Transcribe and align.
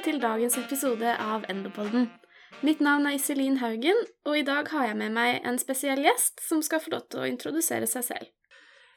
til 0.00 0.16
dagens 0.16 0.54
episode 0.56 1.10
av 1.20 1.42
Endopodden. 1.52 2.06
Mitt 2.64 2.78
navn 2.80 3.04
er 3.04 3.18
Iselin 3.18 3.58
Haugen, 3.60 3.98
og 4.24 4.38
i 4.38 4.44
dag 4.46 4.68
har 4.72 4.86
jeg 4.86 4.96
med 4.96 5.12
meg 5.12 5.44
en 5.44 5.58
spesiell 5.60 6.00
gjest 6.00 6.40
som 6.40 6.62
skal 6.64 6.80
få 6.80 6.94
lov 6.94 7.02
til 7.12 7.20
å 7.20 7.26
introdusere 7.28 7.88
seg 7.90 8.06
selv. 8.06 8.30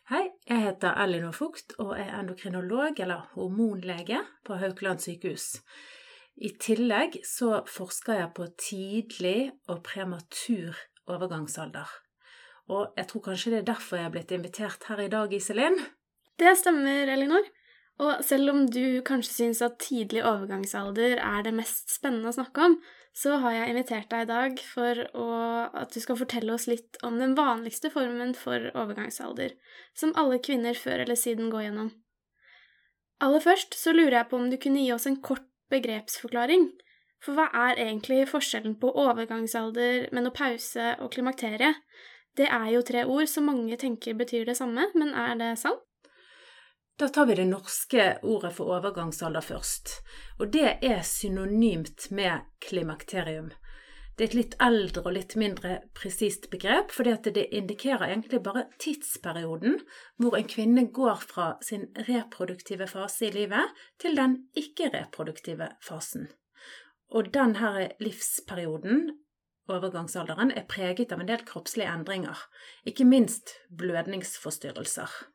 Hei, 0.08 0.22
jeg 0.48 0.64
heter 0.64 0.96
Elinor 1.04 1.36
Fugt 1.36 1.76
og 1.76 1.92
er 1.98 2.14
endokrinolog, 2.22 3.02
eller 3.04 3.26
hormonlege, 3.34 4.22
på 4.48 4.60
Haukeland 4.62 5.04
sykehus. 5.04 5.58
I 6.40 6.54
tillegg 6.64 7.20
så 7.28 7.66
forsker 7.68 8.22
jeg 8.22 8.30
på 8.38 8.48
tidlig 8.64 9.52
og 9.68 9.84
prematur 9.84 10.80
overgangsalder. 11.12 11.90
Og 12.72 12.96
jeg 12.96 13.10
tror 13.12 13.26
kanskje 13.28 13.58
det 13.58 13.60
er 13.64 13.72
derfor 13.74 14.00
jeg 14.00 14.08
er 14.08 14.16
blitt 14.16 14.32
invitert 14.32 14.88
her 14.88 15.04
i 15.04 15.12
dag, 15.12 15.36
Iselin? 15.36 15.82
Det 16.40 16.56
stemmer, 16.64 17.12
Elinor. 17.12 17.52
Og 18.02 18.24
selv 18.26 18.50
om 18.50 18.64
du 18.74 19.04
kanskje 19.06 19.34
syns 19.36 19.62
at 19.62 19.78
tidlig 19.84 20.24
overgangsalder 20.26 21.20
er 21.22 21.44
det 21.46 21.54
mest 21.54 21.94
spennende 21.94 22.32
å 22.32 22.36
snakke 22.36 22.70
om, 22.70 22.78
så 23.14 23.38
har 23.44 23.54
jeg 23.54 23.70
invitert 23.70 24.10
deg 24.10 24.24
i 24.26 24.30
dag 24.32 24.62
for 24.66 25.02
å, 25.14 25.28
at 25.70 25.94
du 25.94 26.00
skal 26.02 26.18
fortelle 26.18 26.56
oss 26.56 26.66
litt 26.66 26.98
om 27.06 27.20
den 27.22 27.36
vanligste 27.38 27.92
formen 27.94 28.34
for 28.38 28.72
overgangsalder, 28.74 29.54
som 29.94 30.16
alle 30.18 30.42
kvinner 30.42 30.74
før 30.74 31.06
eller 31.06 31.20
siden 31.20 31.54
går 31.54 31.68
gjennom. 31.68 31.92
Aller 33.22 33.44
først 33.46 33.78
så 33.78 33.94
lurer 33.94 34.18
jeg 34.18 34.30
på 34.32 34.40
om 34.42 34.50
du 34.50 34.58
kunne 34.58 34.82
gi 34.82 34.90
oss 34.96 35.06
en 35.08 35.22
kort 35.22 35.46
begrepsforklaring. 35.72 36.72
For 37.24 37.38
hva 37.38 37.46
er 37.70 37.80
egentlig 37.80 38.26
forskjellen 38.28 38.76
på 38.82 38.90
overgangsalder, 39.00 40.10
menopause 40.12 40.96
og 41.00 41.14
klimakterie? 41.14 41.70
Det 42.36 42.50
er 42.50 42.72
jo 42.74 42.82
tre 42.84 43.06
ord 43.06 43.30
som 43.30 43.46
mange 43.48 43.78
tenker 43.80 44.18
betyr 44.18 44.50
det 44.50 44.58
samme, 44.58 44.90
men 44.98 45.14
er 45.14 45.38
det 45.40 45.54
sant? 45.62 45.86
Da 47.00 47.10
tar 47.10 47.26
vi 47.26 47.36
det 47.36 47.48
norske 47.50 48.04
ordet 48.22 48.54
for 48.54 48.70
overgangsalder 48.76 49.42
først, 49.42 49.96
og 50.38 50.52
det 50.54 50.76
er 50.86 51.02
synonymt 51.02 52.12
med 52.14 52.46
klimakterium. 52.62 53.50
Det 54.14 54.28
er 54.28 54.30
et 54.30 54.36
litt 54.38 54.56
eldre 54.62 55.02
og 55.02 55.16
litt 55.16 55.34
mindre 55.42 55.80
presist 55.98 56.52
begrep, 56.54 56.92
fordi 56.94 57.16
det 57.34 57.48
indikerer 57.50 58.12
egentlig 58.12 58.44
bare 58.46 58.68
tidsperioden 58.78 59.80
hvor 60.22 60.38
en 60.38 60.46
kvinne 60.46 60.86
går 60.94 61.26
fra 61.32 61.48
sin 61.66 61.88
reproduktive 61.98 62.86
fase 62.88 63.26
i 63.26 63.34
livet 63.34 63.74
til 63.98 64.14
den 64.20 64.38
ikke-reproduktive 64.54 65.72
fasen. 65.82 66.30
Og 67.10 67.34
denne 67.34 67.90
livsperioden, 67.98 69.08
overgangsalderen, 69.66 70.54
er 70.54 70.70
preget 70.70 71.10
av 71.10 71.26
en 71.26 71.34
del 71.34 71.42
kroppslige 71.50 71.90
endringer, 71.90 72.38
ikke 72.86 73.10
minst 73.10 73.58
blødningsforstyrrelser. 73.74 75.33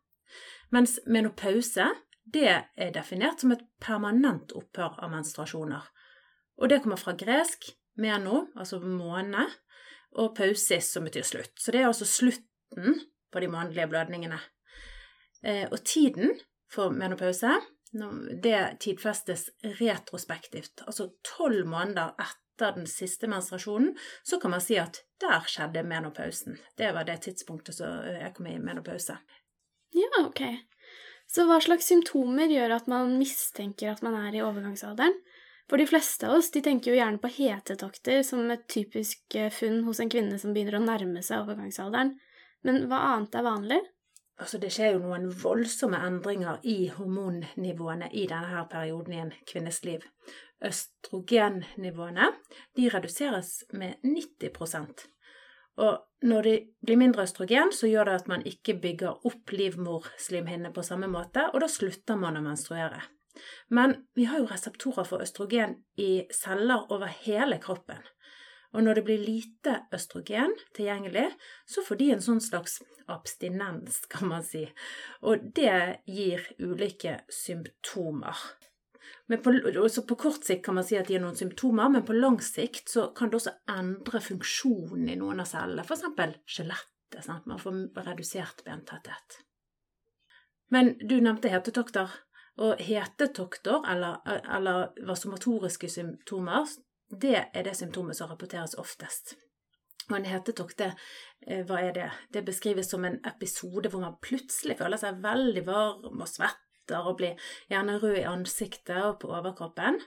Mens 0.74 0.98
menopause 1.06 1.86
det 2.28 2.48
er 2.76 2.90
definert 2.92 3.40
som 3.40 3.54
et 3.54 3.64
permanent 3.80 4.52
opphør 4.56 4.98
av 5.00 5.12
menstruasjoner. 5.12 5.86
Og 6.58 6.68
det 6.68 6.82
kommer 6.84 7.00
fra 7.00 7.14
gresk 7.16 7.70
meno, 7.98 8.46
altså 8.58 8.80
måne, 8.82 9.46
og 10.18 10.34
pausis, 10.36 10.90
som 10.92 11.06
betyr 11.06 11.24
slutt. 11.24 11.54
Så 11.60 11.72
det 11.72 11.82
er 11.82 11.88
altså 11.88 12.08
slutten 12.08 13.00
på 13.32 13.40
de 13.40 13.48
månedlige 13.48 13.88
blødningene. 13.88 14.38
Eh, 15.44 15.66
og 15.70 15.84
tiden 15.84 16.36
for 16.72 16.92
menopause 16.92 17.54
det 18.42 18.80
tidfestes 18.80 19.48
retrospektivt. 19.80 20.82
Altså 20.86 21.08
tolv 21.24 21.66
måneder 21.66 22.12
etter 22.20 22.74
den 22.76 22.86
siste 22.86 23.28
menstruasjonen, 23.30 23.94
så 24.24 24.38
kan 24.40 24.50
man 24.50 24.60
si 24.60 24.76
at 24.76 25.00
der 25.20 25.46
skjedde 25.48 25.86
menopausen. 25.86 26.58
Det 26.76 26.92
var 26.94 27.06
det 27.08 27.22
tidspunktet 27.22 27.78
som 27.78 28.04
jeg 28.04 28.34
kom 28.36 28.46
i 28.46 28.58
menopause. 28.58 29.16
Ja, 29.96 30.24
ok. 30.24 30.42
Så 31.28 31.44
hva 31.48 31.58
slags 31.60 31.88
symptomer 31.90 32.48
gjør 32.48 32.78
at 32.78 32.88
man 32.88 33.16
mistenker 33.20 33.92
at 33.92 34.04
man 34.04 34.16
er 34.16 34.36
i 34.36 34.44
overgangsalderen? 34.44 35.16
For 35.68 35.76
de 35.80 35.84
fleste 35.88 36.24
av 36.24 36.38
oss 36.38 36.48
de 36.54 36.62
tenker 36.64 36.94
jo 36.94 36.96
gjerne 36.96 37.20
på 37.20 37.28
hetetokter 37.34 38.22
som 38.24 38.48
et 38.52 38.64
typisk 38.72 39.36
eh, 39.36 39.52
funn 39.52 39.82
hos 39.84 40.00
en 40.00 40.08
kvinne 40.12 40.38
som 40.40 40.54
begynner 40.56 40.78
å 40.78 40.84
nærme 40.86 41.20
seg 41.24 41.42
overgangsalderen. 41.44 42.14
Men 42.64 42.86
hva 42.88 43.02
annet 43.10 43.36
er 43.36 43.44
vanlig? 43.44 43.80
Altså, 44.38 44.60
det 44.62 44.70
skjer 44.72 44.94
jo 44.94 45.02
noen 45.02 45.26
voldsomme 45.34 45.98
endringer 46.06 46.62
i 46.62 46.88
hormonnivåene 46.94 48.08
i 48.14 48.24
denne 48.30 48.52
her 48.52 48.68
perioden 48.70 49.16
i 49.16 49.20
en 49.24 49.34
kvinnes 49.50 49.82
liv. 49.84 50.06
Østrogennivåene 50.64 52.30
de 52.78 52.88
reduseres 52.94 53.66
med 53.74 53.98
90 54.06 54.54
og 55.78 56.26
når 56.26 56.42
det 56.42 56.56
blir 56.82 56.98
mindre 56.98 57.24
østrogen, 57.28 57.70
så 57.72 57.86
gjør 57.86 58.08
det 58.08 58.16
at 58.18 58.28
man 58.30 58.42
ikke 58.46 58.74
bygger 58.82 59.26
opp 59.28 59.52
livmorslimhinnene 59.54 60.72
på 60.74 60.82
samme 60.82 61.06
måte, 61.10 61.46
og 61.52 61.62
da 61.62 61.70
slutter 61.70 62.18
man 62.18 62.38
å 62.38 62.42
menstruere. 62.42 63.04
Men 63.70 63.94
vi 64.18 64.26
har 64.26 64.42
jo 64.42 64.48
reseptorer 64.50 65.06
for 65.06 65.22
østrogen 65.22 65.76
i 66.00 66.26
celler 66.34 66.88
over 66.90 67.12
hele 67.22 67.60
kroppen. 67.62 68.02
Og 68.74 68.82
når 68.84 68.98
det 68.98 69.04
blir 69.06 69.22
lite 69.22 69.76
østrogen 69.94 70.52
tilgjengelig, 70.76 71.30
så 71.70 71.84
får 71.86 72.00
de 72.00 72.08
en 72.12 72.24
sånn 72.24 72.42
slags 72.44 72.80
abstinens, 73.08 74.02
kan 74.12 74.28
man 74.28 74.44
si. 74.44 74.66
Og 75.22 75.46
det 75.56 76.02
gir 76.04 76.44
ulike 76.60 77.20
symptomer. 77.32 78.36
Men 79.28 79.42
på, 79.44 79.52
på, 80.08 80.16
kort 80.16 80.44
sikt 80.44 80.64
kan 80.64 80.78
man 80.78 80.86
si 80.86 80.96
at 80.96 81.08
de 81.08 81.18
har 81.18 81.24
noen 81.24 81.36
symptomer, 81.36 81.90
men 81.92 82.04
på 82.06 82.16
lang 82.16 82.38
sikt 82.44 82.94
kan 83.16 83.28
det 83.28 83.40
også 83.40 83.56
endre 83.74 84.20
funksjonen 84.24 85.10
i 85.12 85.18
noen 85.20 85.42
av 85.44 85.50
cellene, 85.50 85.84
f.eks. 85.84 86.06
skjelettet. 86.48 87.20
Sant? 87.24 87.46
Man 87.48 87.60
får 87.60 88.06
redusert 88.06 88.64
bentetthet. 88.64 89.40
Men 90.72 90.94
du 91.00 91.18
nevnte 91.20 91.52
hetetokter. 91.52 92.12
Og 92.58 92.80
hetetokter, 92.82 93.84
eller, 93.86 94.18
eller 94.56 94.88
vasomatoriske 95.06 95.88
symptomer, 95.92 96.66
det 97.08 97.36
er 97.54 97.64
det 97.68 97.76
symptomet 97.78 98.18
som 98.18 98.32
rapporteres 98.32 98.74
oftest. 98.80 99.36
Og 100.08 100.16
en 100.16 100.26
hetetokt, 100.26 100.78
det, 100.80 100.88
eh, 101.46 101.64
hva 101.68 101.82
er 101.84 101.92
det? 101.94 102.08
Det 102.32 102.44
beskrives 102.44 102.90
som 102.90 103.04
en 103.04 103.20
episode 103.28 103.92
hvor 103.92 104.02
man 104.02 104.16
plutselig 104.24 104.78
føler 104.80 105.00
seg 105.00 105.20
veldig 105.22 105.64
varm 105.68 106.24
og 106.24 106.28
svett 106.28 106.64
spretter 106.88 107.06
og 107.06 107.18
blir 107.18 107.36
gjerne 107.68 107.98
rød 108.00 108.18
i 108.18 108.26
ansiktet 108.26 109.02
og 109.02 109.20
på 109.20 109.28
overkroppen. 109.28 110.00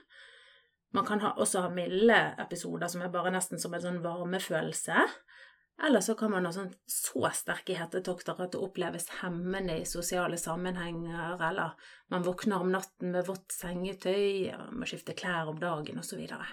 Man 0.92 1.06
kan 1.06 1.20
ha, 1.20 1.32
også 1.36 1.62
ha 1.62 1.70
milde 1.70 2.34
episoder 2.38 2.88
som 2.88 3.02
er 3.02 3.12
bare 3.12 3.32
nesten 3.32 3.58
som 3.58 3.72
en 3.74 3.80
sånn 3.82 4.02
varmefølelse. 4.02 5.06
Eller 5.82 6.00
så 6.04 6.14
kan 6.14 6.30
man 6.30 6.44
ha 6.44 6.52
sånn, 6.52 6.74
så 6.86 7.30
sterke 7.32 7.74
hetetokter 7.74 8.36
at 8.36 8.52
det 8.52 8.60
oppleves 8.60 9.08
hemmende 9.22 9.78
i 9.80 9.86
sosiale 9.88 10.36
sammenhenger, 10.36 11.40
eller 11.40 11.72
man 12.12 12.22
våkner 12.22 12.60
om 12.60 12.70
natten 12.70 13.14
med 13.14 13.24
vått 13.26 13.54
sengetøy, 13.56 14.52
må 14.70 14.86
skifte 14.86 15.16
klær 15.16 15.48
om 15.48 15.58
dagen 15.58 15.98
osv. 15.98 16.12
Så, 16.12 16.20
videre. 16.20 16.46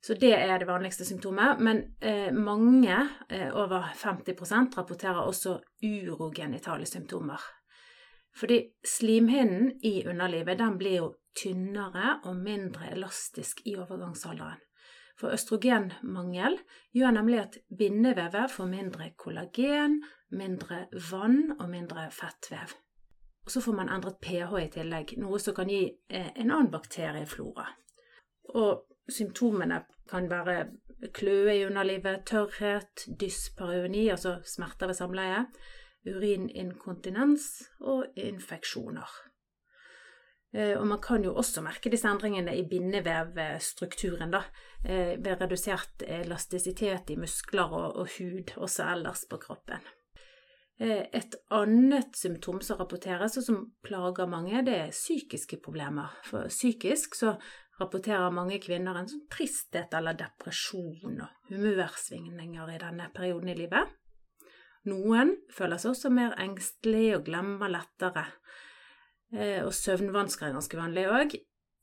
så 0.00 0.16
det 0.16 0.32
er 0.38 0.56
det 0.58 0.70
vanligste 0.70 1.04
symptomet. 1.04 1.60
Men 1.60 1.84
eh, 2.00 2.32
mange, 2.32 2.96
eh, 3.28 3.52
over 3.52 3.92
50 3.94 4.72
rapporterer 4.80 5.28
også 5.28 5.58
urogenitale 5.84 6.88
symptomer. 6.88 7.44
Fordi 8.38 8.60
slimhinnen 8.86 9.72
i 9.82 10.06
underlivet 10.06 10.58
den 10.58 10.78
blir 10.78 10.96
jo 10.96 11.08
tynnere 11.38 12.18
og 12.24 12.36
mindre 12.36 12.92
elastisk 12.92 13.62
i 13.66 13.76
overgangsalderen. 13.76 14.60
For 15.18 15.34
østrogenmangel 15.34 16.60
gjør 16.94 17.14
nemlig 17.16 17.40
at 17.42 17.56
bindevevet 17.78 18.52
får 18.54 18.68
mindre 18.70 19.10
kollagen, 19.18 20.02
mindre 20.30 20.84
vann 21.10 21.56
og 21.58 21.66
mindre 21.70 22.06
fettvev. 22.14 22.76
Og 23.44 23.50
så 23.50 23.62
får 23.64 23.74
man 23.74 23.90
endret 23.90 24.20
pH 24.22 24.52
i 24.60 24.68
tillegg, 24.70 25.16
noe 25.18 25.40
som 25.42 25.56
kan 25.56 25.70
gi 25.72 25.80
eh, 25.88 26.30
en 26.36 26.50
annen 26.52 26.70
bakterieflora. 26.70 27.64
Og 28.54 28.84
symptomene 29.10 29.80
kan 30.08 30.28
være 30.30 30.68
kløe 31.14 31.54
i 31.56 31.64
underlivet, 31.66 32.26
tørrhet, 32.28 33.06
dyspareuoni, 33.20 34.08
altså 34.12 34.38
smerter 34.46 34.90
ved 34.90 34.98
samleie, 34.98 35.44
urininkontinens 36.08 37.48
og 37.80 38.06
infeksjoner. 38.18 39.18
Eh, 40.54 40.74
og 40.78 40.86
man 40.88 41.00
kan 41.04 41.24
jo 41.24 41.34
også 41.36 41.60
merke 41.64 41.90
disse 41.92 42.08
endringene 42.08 42.54
i 42.56 42.64
bindevevstrukturen, 42.68 44.32
da, 44.32 44.42
eh, 44.84 45.14
ved 45.20 45.42
redusert 45.42 46.04
elastisitet 46.06 47.12
i 47.12 47.18
muskler 47.20 47.68
og, 47.68 47.96
og 48.00 48.08
hud, 48.16 48.56
også 48.56 48.88
ellers 48.94 49.26
på 49.28 49.40
kroppen. 49.42 49.84
Eh, 50.80 51.04
et 51.12 51.34
annet 51.50 52.16
symptom 52.16 52.60
som 52.62 52.78
rapporteres, 52.78 53.36
og 53.36 53.44
som 53.44 53.62
plager 53.84 54.30
mange, 54.30 54.64
det 54.64 54.76
er 54.76 54.94
psykiske 54.94 55.60
problemer. 55.64 56.16
For 56.24 56.48
psykisk 56.48 57.18
så 57.18 57.34
rapporterer 57.80 58.32
mange 58.34 58.60
kvinner 58.62 58.96
en 58.96 59.08
sånn 59.10 59.26
tristhet 59.30 59.92
eller 59.94 60.16
depresjon 60.18 61.20
og 61.22 61.50
humørsvingninger 61.50 62.74
i 62.74 62.78
denne 62.82 63.10
perioden 63.14 63.52
i 63.52 63.58
livet. 63.58 63.90
Noen 64.88 65.34
føler 65.54 65.80
seg 65.80 65.92
også 65.94 66.10
mer 66.14 66.34
engstelig 66.40 67.12
og 67.18 67.28
glemmer 67.28 67.70
lettere. 67.72 68.24
Eh, 69.34 69.60
og 69.64 69.74
søvnvansker 69.76 70.48
er 70.48 70.56
ganske 70.56 70.80
vanlig 70.80 71.06
òg. 71.12 71.36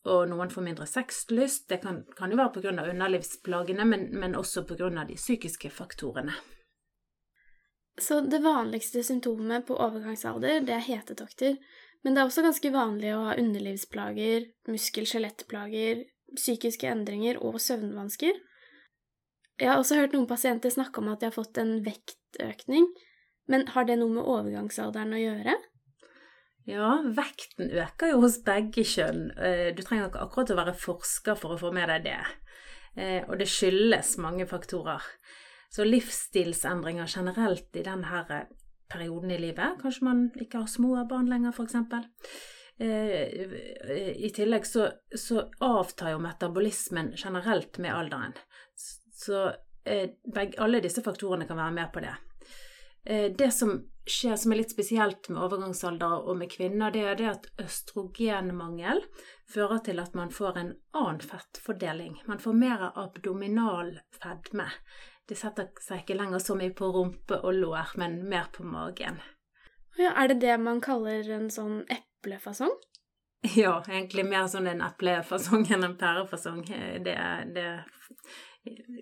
Og 0.06 0.28
noen 0.30 0.52
får 0.54 0.66
mindre 0.66 0.86
sexlyst. 0.90 1.68
Det 1.70 1.80
kan, 1.82 2.04
kan 2.18 2.34
jo 2.34 2.38
være 2.38 2.60
pga. 2.60 2.74
underlivsplagene, 2.92 3.86
men, 3.86 4.12
men 4.14 4.36
også 4.38 4.66
pga. 4.70 4.90
de 5.08 5.18
psykiske 5.18 5.70
faktorene. 5.74 6.36
Så 8.02 8.20
det 8.22 8.44
vanligste 8.44 9.04
symptomet 9.04 9.66
på 9.66 9.78
overgangsalder, 9.80 10.60
det 10.68 10.74
er 10.76 10.84
hetetokter. 10.84 11.56
Men 12.04 12.14
det 12.14 12.22
er 12.22 12.28
også 12.28 12.44
ganske 12.46 12.70
vanlig 12.70 13.14
å 13.16 13.24
ha 13.30 13.38
underlivsplager, 13.40 14.50
muskel-skjelettplager, 14.70 16.04
psykiske 16.36 16.90
endringer 16.92 17.40
og 17.42 17.58
søvnvansker. 17.64 18.36
Jeg 19.62 19.72
har 19.72 19.80
også 19.80 19.96
hørt 19.98 20.14
noen 20.14 20.28
pasienter 20.28 20.74
snakke 20.74 21.00
om 21.00 21.08
at 21.14 21.24
de 21.24 21.30
har 21.30 21.34
fått 21.34 21.58
en 21.62 21.80
vektøkning, 22.36 22.88
men 23.48 23.68
har 23.68 23.86
det 23.86 23.98
noe 24.00 24.14
med 24.14 24.26
overgangsalderen 24.26 25.14
å 25.14 25.22
gjøre? 25.22 25.56
Ja, 26.66 26.96
vekten 27.14 27.70
øker 27.70 28.10
jo 28.10 28.22
hos 28.24 28.40
begge 28.46 28.84
kjønn. 28.84 29.30
Eh, 29.38 29.70
du 29.76 29.84
trenger 29.86 30.10
ikke 30.10 30.24
akkurat 30.26 30.52
å 30.52 30.58
være 30.58 30.74
forsker 30.74 31.38
for 31.38 31.54
å 31.54 31.60
få 31.62 31.72
med 31.76 31.92
deg 31.92 32.08
det. 32.08 32.22
Eh, 32.96 33.22
og 33.28 33.38
det 33.38 33.48
skyldes 33.52 34.16
mange 34.18 34.48
faktorer. 34.50 35.04
Så 35.70 35.86
livsstilsendringer 35.86 37.10
generelt 37.12 37.76
i 37.78 37.84
denne 37.86 38.24
perioden 38.90 39.34
i 39.34 39.38
livet, 39.42 39.78
kanskje 39.82 40.08
man 40.08 40.28
ikke 40.42 40.64
har 40.64 40.72
små 40.72 40.96
barn 41.10 41.30
lenger, 41.30 41.54
f.eks. 41.54 41.76
Eh, 42.82 44.16
I 44.26 44.32
tillegg 44.34 44.66
så, 44.66 44.90
så, 45.14 45.46
avtar 45.64 46.16
jo 46.16 46.24
metabolismen 46.24 47.14
generelt 47.20 47.78
med 47.78 47.94
alderen. 47.94 48.34
Så 48.76 49.52
alle 49.86 50.82
disse 50.82 51.04
faktorene 51.06 51.48
kan 51.48 51.60
være 51.60 51.76
med 51.76 51.92
på 51.94 52.02
det. 52.06 52.16
Det 53.38 53.52
som 53.54 53.76
skjer 54.06 54.36
som 54.36 54.54
er 54.54 54.62
litt 54.62 54.74
spesielt 54.74 55.30
med 55.30 55.42
overgangsalder 55.46 56.28
og 56.30 56.38
med 56.40 56.52
kvinner, 56.54 56.94
det 56.94 57.04
er 57.06 57.18
det 57.20 57.28
at 57.30 57.48
østrogenmangel 57.62 59.02
fører 59.50 59.82
til 59.86 60.02
at 60.02 60.18
man 60.18 60.34
får 60.34 60.60
en 60.62 60.72
annen 60.98 61.22
fettfordeling. 61.22 62.20
Man 62.30 62.42
får 62.42 62.58
mer 62.58 62.88
abdominal 62.94 63.96
fedme. 64.22 64.70
Det 65.26 65.38
setter 65.38 65.72
seg 65.82 66.04
ikke 66.04 66.18
lenger 66.20 66.42
så 66.42 66.58
mye 66.58 66.74
på 66.78 66.90
rumpe 66.94 67.40
og 67.42 67.58
lår, 67.58 67.96
men 68.02 68.20
mer 68.30 68.50
på 68.54 68.66
magen. 68.66 69.18
Ja, 69.98 70.12
er 70.14 70.30
det 70.30 70.42
det 70.44 70.58
man 70.62 70.82
kaller 70.84 71.26
en 71.38 71.50
sånn 71.54 71.82
eplefasong? 71.90 72.76
Ja, 73.54 73.76
egentlig 73.86 74.24
mer 74.26 74.48
sånn 74.50 74.66
en 74.66 74.80
eplefasong 74.82 75.68
enn 75.70 75.86
en 75.86 75.98
pærefasong. 76.00 76.64
Det, 77.06 77.14
det 77.54 77.66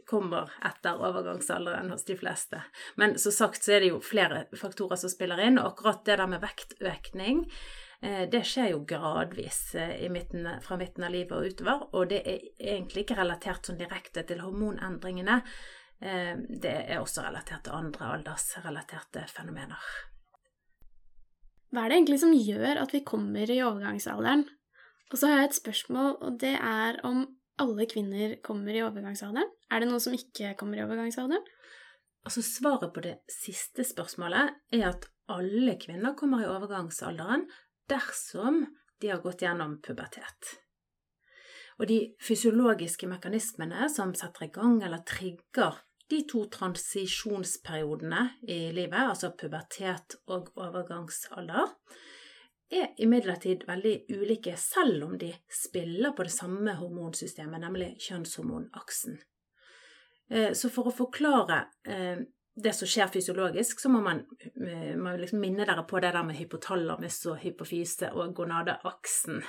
kommer 0.05 0.51
etter 0.65 0.99
overgangsalderen 0.99 1.91
hos 1.91 2.05
de 2.05 2.17
fleste. 2.17 2.61
Men 2.95 3.17
som 3.19 3.31
sagt 3.31 3.63
så 3.63 3.77
er 3.77 3.83
det 3.83 3.93
jo 3.93 4.01
flere 4.03 4.45
faktorer 4.59 4.99
som 4.99 5.11
spiller 5.11 5.41
inn, 5.43 5.59
og 5.61 5.73
akkurat 5.73 6.03
det 6.05 6.17
der 6.19 6.31
med 6.31 6.43
vektøkning 6.43 7.43
eh, 8.01 8.23
det 8.31 8.43
skjer 8.47 8.73
jo 8.73 8.83
gradvis 8.87 9.61
eh, 9.79 10.09
midten, 10.11 10.47
fra 10.63 10.77
midten 10.79 11.07
av 11.07 11.13
livet 11.15 11.35
og 11.37 11.53
utover, 11.53 11.85
og 11.93 12.09
det 12.11 12.23
er 12.23 12.47
egentlig 12.75 13.05
ikke 13.05 13.19
relatert 13.21 13.69
sånn 13.69 13.79
direkte 13.79 14.25
til 14.27 14.43
hormonendringene. 14.43 15.41
Eh, 16.03 16.33
det 16.49 16.73
er 16.87 16.99
også 16.99 17.23
relatert 17.27 17.65
til 17.67 17.77
andre 17.77 18.15
aldersrelaterte 18.17 19.27
fenomener. 19.31 19.93
Hva 21.73 21.85
er 21.85 21.89
det 21.89 22.01
egentlig 22.01 22.19
som 22.21 22.35
gjør 22.37 22.83
at 22.83 22.91
vi 22.93 23.01
kommer 23.07 23.49
i 23.49 23.63
overgangsalderen? 23.65 24.43
Og 25.13 25.17
så 25.17 25.29
har 25.29 25.39
jeg 25.41 25.49
et 25.51 25.57
spørsmål, 25.57 26.11
og 26.25 26.37
det 26.41 26.53
er 26.57 26.99
om 27.05 27.25
alle 27.61 27.85
kvinner 27.89 28.37
kommer 28.45 28.73
i 28.75 28.83
overgangsalderen? 28.85 29.51
Er 29.69 29.83
det 29.83 29.89
noen 29.89 30.03
som 30.03 30.15
ikke 30.17 30.53
kommer 30.59 30.79
i 30.79 30.85
overgangsalderen? 30.85 31.45
Altså 32.23 32.43
Svaret 32.45 32.93
på 32.95 33.03
det 33.03 33.17
siste 33.31 33.83
spørsmålet 33.85 34.53
er 34.73 34.87
at 34.89 35.09
alle 35.31 35.75
kvinner 35.81 36.15
kommer 36.19 36.43
i 36.43 36.49
overgangsalderen 36.49 37.45
dersom 37.91 38.63
de 39.03 39.11
har 39.11 39.21
gått 39.23 39.43
gjennom 39.43 39.79
pubertet. 39.83 40.53
Og 41.81 41.89
de 41.89 41.99
fysiologiske 42.23 43.09
mekanismene 43.09 43.89
som 43.91 44.13
setter 44.15 44.47
i 44.47 44.53
gang 44.53 44.77
eller 44.85 45.03
trigger 45.07 45.81
de 46.11 46.21
to 46.29 46.45
transisjonsperiodene 46.51 48.23
i 48.45 48.59
livet, 48.75 48.99
altså 49.01 49.33
pubertet 49.39 50.17
og 50.31 50.51
overgangsalder, 50.59 51.73
er 52.79 53.03
imidlertid 53.03 53.65
veldig 53.67 53.93
ulike 54.13 54.55
selv 54.59 55.05
om 55.07 55.17
de 55.19 55.31
spiller 55.51 56.13
på 56.15 56.25
det 56.27 56.33
samme 56.33 56.75
hormonsystemet, 56.79 57.61
nemlig 57.63 57.93
kjønnshormonaksen. 58.03 59.19
Eh, 60.29 60.53
så 60.57 60.71
for 60.73 60.89
å 60.89 60.95
forklare 60.95 61.59
eh, 61.85 62.23
det 62.53 62.73
som 62.77 62.89
skjer 62.89 63.11
fysiologisk, 63.13 63.81
så 63.81 63.91
må 63.91 64.01
man, 64.05 64.23
eh, 64.53 64.93
man 64.99 65.19
liksom 65.21 65.41
minne 65.43 65.67
dere 65.67 65.85
på 65.89 66.01
det 66.03 66.13
der 66.15 66.25
med 66.25 66.37
hypotalamus 66.39 67.19
og 67.31 67.41
hypofyse 67.43 68.13
og 68.13 68.33
gonadeaksen. 68.37 69.43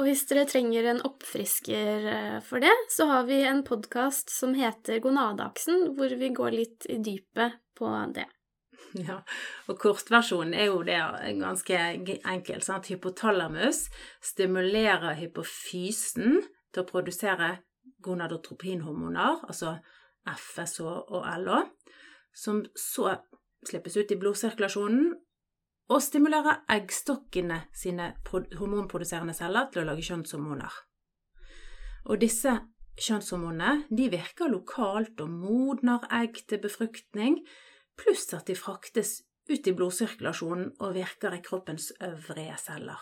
Og 0.00 0.06
hvis 0.08 0.24
dere 0.30 0.46
trenger 0.48 0.88
en 0.88 1.02
oppfrisker 1.04 2.06
for 2.46 2.64
det, 2.64 2.72
så 2.88 3.10
har 3.10 3.26
vi 3.28 3.42
en 3.44 3.60
podkast 3.60 4.32
som 4.32 4.54
heter 4.56 5.02
Gonadeaksen, 5.04 5.90
hvor 5.98 6.14
vi 6.16 6.30
går 6.32 6.56
litt 6.56 6.86
i 6.88 6.96
dypet 7.04 7.58
på 7.76 7.90
det. 8.16 8.24
Ja, 9.06 9.22
og 9.72 9.78
kortversjonen 9.80 10.52
er 10.52 10.66
jo 10.68 10.82
det 10.84 10.98
ganske 11.40 11.78
enkelt. 12.28 12.64
Sant? 12.66 12.90
Hypotalamus 12.92 13.86
stimulerer 14.20 15.16
hypofysen 15.16 16.42
til 16.72 16.82
å 16.82 16.88
produsere 16.88 17.54
gonadotropinhormoner, 18.04 19.46
altså 19.48 19.78
FSH 20.28 20.84
og 20.84 21.26
LH, 21.38 21.62
som 22.36 22.62
så 22.78 23.16
slippes 23.66 23.96
ut 23.96 24.12
i 24.12 24.18
blodsirkulasjonen 24.18 25.12
og 25.92 26.02
stimulerer 26.02 26.62
eggstokkene 26.72 27.62
sine 27.76 28.12
hormonproduserende 28.30 29.34
celler 29.36 29.68
til 29.72 29.82
å 29.82 29.88
lage 29.90 30.04
kjønnshormoner. 30.06 30.78
Og 32.10 32.20
disse 32.22 32.54
kjønnshormonene 32.98 34.08
virker 34.12 34.50
lokalt 34.50 35.20
og 35.22 35.30
modner 35.30 36.06
egg 36.12 36.42
til 36.48 36.62
befruktning, 36.62 37.40
pluss 37.98 38.28
at 38.34 38.46
de 38.48 38.56
fraktes 38.58 39.20
ut 39.50 39.66
i 39.66 39.74
blodsirkulasjonen 39.76 40.70
og 40.80 40.94
virker 40.96 41.34
i 41.36 41.42
kroppens 41.44 41.90
øvrige 42.00 42.56
celler. 42.62 43.00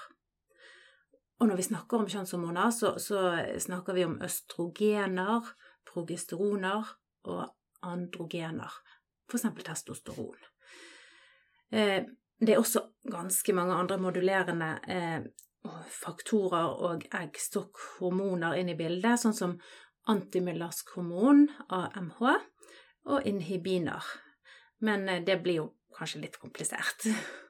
Og 1.40 1.48
når 1.48 1.56
vi 1.56 1.68
snakker 1.70 1.98
om 2.02 2.08
kjønnshormoner, 2.08 2.70
så, 2.70 2.94
så 3.00 3.20
snakker 3.58 3.96
vi 3.96 4.04
om 4.04 4.18
østrogener, 4.24 5.46
progesteroner 5.88 6.90
og 7.32 7.46
androgener, 7.82 8.72
f.eks. 9.30 9.46
testosteron. 9.64 10.36
Eh, 11.72 12.02
det 12.40 12.54
er 12.54 12.60
også 12.60 12.82
ganske 13.08 13.52
mange 13.56 13.76
andre 13.76 13.96
modulerende 14.00 14.70
eh, 14.88 15.24
faktorer 15.92 16.76
og 16.88 17.04
eggstokkhormoner 17.08 18.56
inn 18.60 18.72
i 18.72 18.76
bildet, 18.76 19.20
sånn 19.20 19.36
som 19.36 19.56
antimyllask 20.08 20.92
hormon, 20.96 21.46
AMH, 21.68 22.22
og 23.10 23.26
inhibiner, 23.28 24.04
men 24.80 25.08
eh, 25.08 25.22
det 25.26 25.38
blir 25.44 25.62
jo 25.62 25.68
kanskje 25.96 26.26
litt 26.26 26.40
komplisert. 26.40 27.06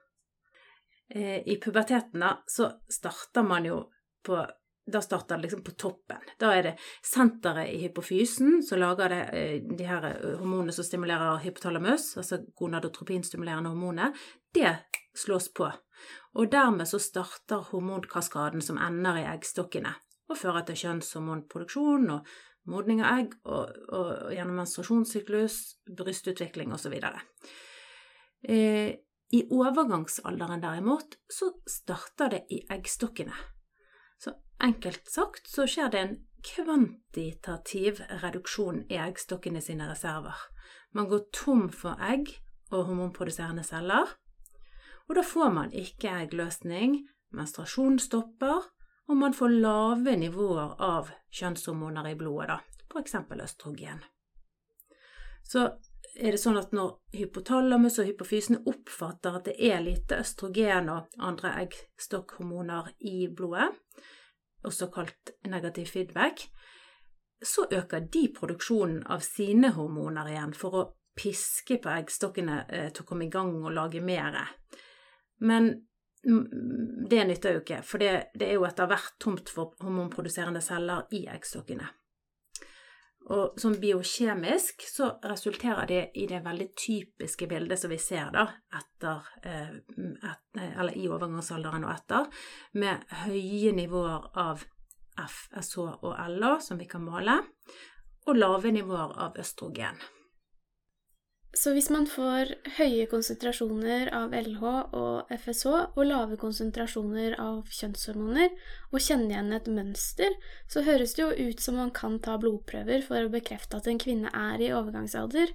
Eh, 1.13 1.43
I 1.43 1.57
puberteten 1.59 2.23
da, 2.23 2.37
så 2.47 2.69
starter 2.87 3.43
man 3.43 3.65
jo 3.67 3.81
på 4.23 4.37
da 4.87 5.01
starter 5.03 5.37
det 5.37 5.43
liksom 5.43 5.65
på 5.67 5.73
toppen. 5.75 6.23
Da 6.39 6.53
er 6.55 6.63
det 6.63 6.73
senteret 7.03 7.73
i 7.73 7.81
hypofysen 7.83 8.61
som 8.63 8.79
lager 8.79 9.11
det, 9.11 9.19
eh, 9.35 9.57
de 9.79 9.89
her 9.89 10.07
hormonene 10.39 10.73
som 10.73 10.87
stimulerer 10.87 11.43
hypotalamus, 11.43 12.13
altså 12.17 12.39
gonadotropinstimulerende 12.55 13.73
hormoner. 13.75 14.15
Det 14.55 14.77
slås 15.15 15.51
på. 15.55 15.73
Og 16.35 16.51
dermed 16.53 16.87
så 16.89 17.03
starter 17.03 17.67
hormonkaskaden 17.73 18.63
som 18.63 18.79
ender 18.79 19.19
i 19.19 19.27
eggstokkene 19.35 19.97
og 20.31 20.39
fører 20.39 20.63
til 20.67 20.79
kjønnshormonproduksjon 20.85 22.11
og 22.15 22.29
modning 22.69 23.03
av 23.03 23.21
egg 23.21 23.37
og, 23.45 23.77
og, 23.89 24.09
og 24.27 24.33
gjennom 24.35 24.59
menstruasjonssyklus, 24.61 25.61
brystutvikling 25.97 26.75
osv. 26.77 26.97
Eh, 28.43 28.91
I 29.31 29.41
overgangsalderen 29.55 30.63
derimot 30.63 31.17
så 31.31 31.53
starter 31.69 32.35
det 32.37 32.43
i 32.51 32.63
eggstokkene. 32.73 33.37
Så 34.21 34.35
enkelt 34.61 35.09
sagt 35.09 35.49
så 35.49 35.67
skjer 35.71 35.93
det 35.93 36.03
en 36.05 36.17
kvantitativ 36.45 38.01
reduksjon 38.23 38.85
i 38.89 38.99
eggstokkene 39.01 39.63
sine 39.65 39.89
reserver. 39.91 40.37
Man 40.93 41.09
går 41.09 41.29
tom 41.37 41.69
for 41.73 42.01
egg 42.03 42.33
og 42.71 42.87
hormonproduserende 42.89 43.65
celler, 43.67 44.17
og 45.09 45.17
da 45.19 45.25
får 45.27 45.51
man 45.51 45.73
ikke 45.75 46.13
eggløsning, 46.23 47.01
menstruasjon 47.35 47.99
stopper, 47.99 48.69
og 49.11 49.17
man 49.19 49.35
får 49.35 49.49
lave 49.59 50.15
nivåer 50.17 50.77
av 50.87 51.11
kjønnshormoner 51.35 52.13
i 52.13 52.17
blodet, 52.19 52.53
da, 52.53 52.59
f.eks. 52.93 53.17
østrogen. 53.43 54.05
Så 55.43 55.65
er 56.15 56.35
det 56.35 56.39
sånn 56.43 56.59
at 56.61 56.71
når 56.75 56.93
hypotalamus 57.19 57.99
og 57.99 58.07
hypofysen 58.07 58.61
oppfatter 58.71 59.41
at 59.41 59.51
det 59.51 59.57
er 59.67 59.83
lite 59.83 60.21
østrogen 60.23 60.93
og 60.95 61.11
andre 61.19 61.57
eggstokkhormoner 61.65 62.93
i 63.11 63.27
blodet, 63.35 63.73
også 64.63 64.91
kalt 64.95 65.35
negativ 65.49 65.91
feedback, 65.91 66.47
så 67.43 67.67
øker 67.73 68.07
de 68.13 68.27
produksjonen 68.37 69.03
av 69.11 69.25
sine 69.25 69.73
hormoner 69.75 70.29
igjen 70.31 70.55
for 70.55 70.77
å 70.77 70.89
piske 71.19 71.81
på 71.83 71.91
eggstokkene 71.97 72.65
eh, 72.69 72.91
til 72.95 73.03
å 73.03 73.09
komme 73.09 73.27
i 73.27 73.33
gang 73.33 73.57
og 73.59 73.73
lage 73.75 74.03
mer. 74.05 74.37
Men 75.43 75.73
det 76.23 77.23
nytter 77.25 77.57
jo 77.57 77.63
ikke, 77.63 77.81
for 77.87 78.03
det, 78.03 78.11
det 78.37 78.51
er 78.51 78.59
jo 78.59 78.67
etter 78.69 78.89
hvert 78.91 79.17
tomt 79.23 79.49
for 79.53 79.73
hormonproduserende 79.81 80.61
celler 80.65 81.09
i 81.17 81.25
eggstokkene. 81.33 81.89
Og 83.31 83.61
som 83.61 83.77
biokjemisk 83.79 84.83
så 84.89 85.11
resulterer 85.31 85.87
det 85.87 86.01
i 86.19 86.27
det 86.27 86.41
veldig 86.45 86.67
typiske 86.75 87.47
bildet 87.47 87.79
som 87.79 87.93
vi 87.93 87.99
ser 88.03 88.33
da, 88.35 88.47
etter, 88.75 89.29
eh, 89.47 89.77
et, 89.79 90.63
eller 90.71 90.97
i 90.99 91.07
overgangsalderen 91.09 91.87
og 91.87 91.93
etter, 91.95 92.31
med 92.81 93.05
høye 93.25 93.75
nivåer 93.77 94.31
av 94.41 94.65
FSH 95.21 95.79
og 96.01 96.17
LA 96.41 96.57
som 96.65 96.81
vi 96.81 96.89
kan 96.91 97.05
måle, 97.07 97.39
og 98.27 98.37
lave 98.37 98.73
nivåer 98.75 99.15
av 99.21 99.39
østrogen. 99.41 100.01
Så 101.51 101.73
hvis 101.75 101.89
man 101.91 102.05
får 102.07 102.53
høye 102.77 103.09
konsentrasjoner 103.11 104.13
av 104.15 104.35
LH 104.39 104.61
og 104.95 105.33
FSH 105.35 105.73
og 105.73 106.05
lave 106.07 106.37
konsentrasjoner 106.39 107.35
av 107.43 107.65
kjønnshormoner, 107.75 108.53
og 108.95 109.03
kjenner 109.03 109.35
igjen 109.35 109.57
et 109.57 109.71
mønster, 109.75 110.37
så 110.71 110.85
høres 110.87 111.17
det 111.17 111.25
jo 111.25 111.49
ut 111.51 111.65
som 111.65 111.81
man 111.81 111.91
kan 111.97 112.21
ta 112.23 112.37
blodprøver 112.39 113.03
for 113.07 113.27
å 113.27 113.33
bekrefte 113.33 113.81
at 113.81 113.91
en 113.91 113.99
kvinne 113.99 114.31
er 114.31 114.63
i 114.63 114.71
overgangsalder, 114.77 115.51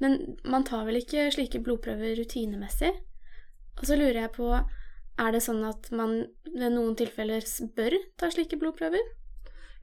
men 0.00 0.38
man 0.48 0.64
tar 0.64 0.88
vel 0.88 1.02
ikke 1.02 1.28
slike 1.36 1.60
blodprøver 1.64 2.16
rutinemessig? 2.16 2.94
Og 3.76 3.84
så 3.88 4.00
lurer 4.00 4.22
jeg 4.22 4.34
på, 4.38 4.48
er 5.20 5.36
det 5.36 5.44
sånn 5.44 5.62
at 5.68 5.92
man 5.92 6.18
ved 6.48 6.72
noen 6.72 6.96
tilfeller 6.96 7.44
bør 7.76 8.00
ta 8.16 8.32
slike 8.32 8.56
blodprøver? 8.60 9.04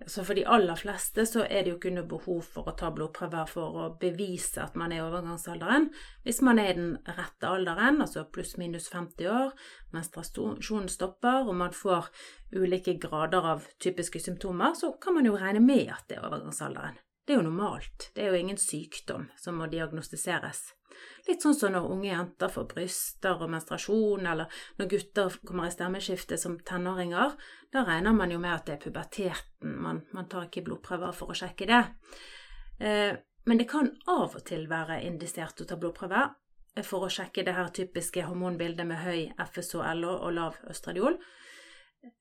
Så 0.07 0.23
for 0.27 0.35
de 0.35 0.43
aller 0.49 0.75
fleste 0.75 1.23
så 1.29 1.45
er 1.45 1.63
det 1.63 1.71
jo 1.71 1.77
ikke 1.77 1.93
noe 1.95 2.07
behov 2.09 2.41
for 2.55 2.67
å 2.67 2.75
ta 2.79 2.89
blodprøver 2.91 3.47
for 3.47 3.77
å 3.79 3.85
bevise 4.01 4.59
at 4.63 4.75
man 4.79 4.91
er 4.91 4.99
i 4.99 5.05
overgangsalderen. 5.05 5.89
Hvis 6.25 6.41
man 6.43 6.59
er 6.59 6.73
i 6.73 6.75
den 6.79 6.91
rette 7.07 7.47
alderen, 7.47 8.01
altså 8.03 8.25
pluss-minus 8.25 8.89
50 8.91 9.29
år, 9.31 9.53
menstruasjonen 9.95 10.91
stopper 10.91 11.47
og 11.47 11.55
man 11.61 11.75
får 11.77 12.11
ulike 12.57 12.97
grader 12.99 13.47
av 13.53 13.69
typiske 13.79 14.19
symptomer, 14.19 14.75
så 14.75 14.91
kan 15.01 15.15
man 15.17 15.29
jo 15.29 15.37
regne 15.39 15.63
med 15.63 15.93
at 15.93 16.09
det 16.09 16.19
er 16.19 16.27
overgangsalderen. 16.27 16.99
Det 17.23 17.37
er 17.37 17.39
jo 17.39 17.47
normalt. 17.47 18.09
Det 18.15 18.25
er 18.25 18.33
jo 18.33 18.39
ingen 18.41 18.59
sykdom 18.59 19.29
som 19.39 19.55
må 19.55 19.69
diagnostiseres. 19.71 20.73
Litt 21.27 21.43
sånn 21.45 21.55
som 21.55 21.73
når 21.73 21.89
unge 21.93 22.09
jenter 22.09 22.51
får 22.51 22.69
bryster 22.73 23.41
og 23.41 23.51
menstruasjon, 23.53 24.27
eller 24.27 24.63
når 24.79 24.89
gutter 24.91 25.37
kommer 25.47 25.69
i 25.69 25.73
stemmeskifte 25.73 26.37
som 26.39 26.57
tenåringer. 26.59 27.35
Da 27.73 27.85
regner 27.87 28.15
man 28.15 28.33
jo 28.33 28.39
med 28.43 28.55
at 28.55 28.65
det 28.67 28.77
er 28.77 28.83
puberteten, 28.85 29.77
man, 29.85 30.03
man 30.13 30.27
tar 30.31 30.49
ikke 30.49 30.65
blodprøver 30.67 31.15
for 31.15 31.33
å 31.33 31.37
sjekke 31.37 31.69
det. 31.69 31.83
Eh, 32.83 33.13
men 33.45 33.59
det 33.59 33.67
kan 33.71 33.91
av 34.07 34.35
og 34.37 34.43
til 34.47 34.67
være 34.71 35.01
indisert 35.07 35.61
å 35.61 35.67
ta 35.67 35.77
blodprøver 35.79 36.29
eh, 36.75 36.83
for 36.85 37.07
å 37.07 37.11
sjekke 37.11 37.45
det 37.47 37.55
her 37.57 37.71
typiske 37.75 38.27
hormonbildet 38.27 38.87
med 38.87 39.03
høy 39.03 39.31
FSH-LH 39.37 40.13
og 40.13 40.37
lav 40.37 40.59
østradiol. 40.71 41.17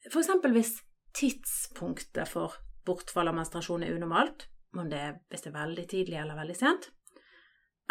Eksempel 0.07 0.55
hvis 0.55 0.77
tidspunktet 1.17 2.31
for 2.31 2.57
bortfall 2.87 3.31
av 3.31 3.37
menstruasjon 3.37 3.85
er 3.87 3.95
unormalt, 3.97 4.49
om 4.79 4.89
det 4.91 4.99
er, 4.99 5.17
hvis 5.31 5.45
det 5.45 5.53
er 5.53 5.59
veldig 5.59 5.87
tidlig 5.91 6.19
eller 6.23 6.39
veldig 6.39 6.57
sent. 6.57 6.89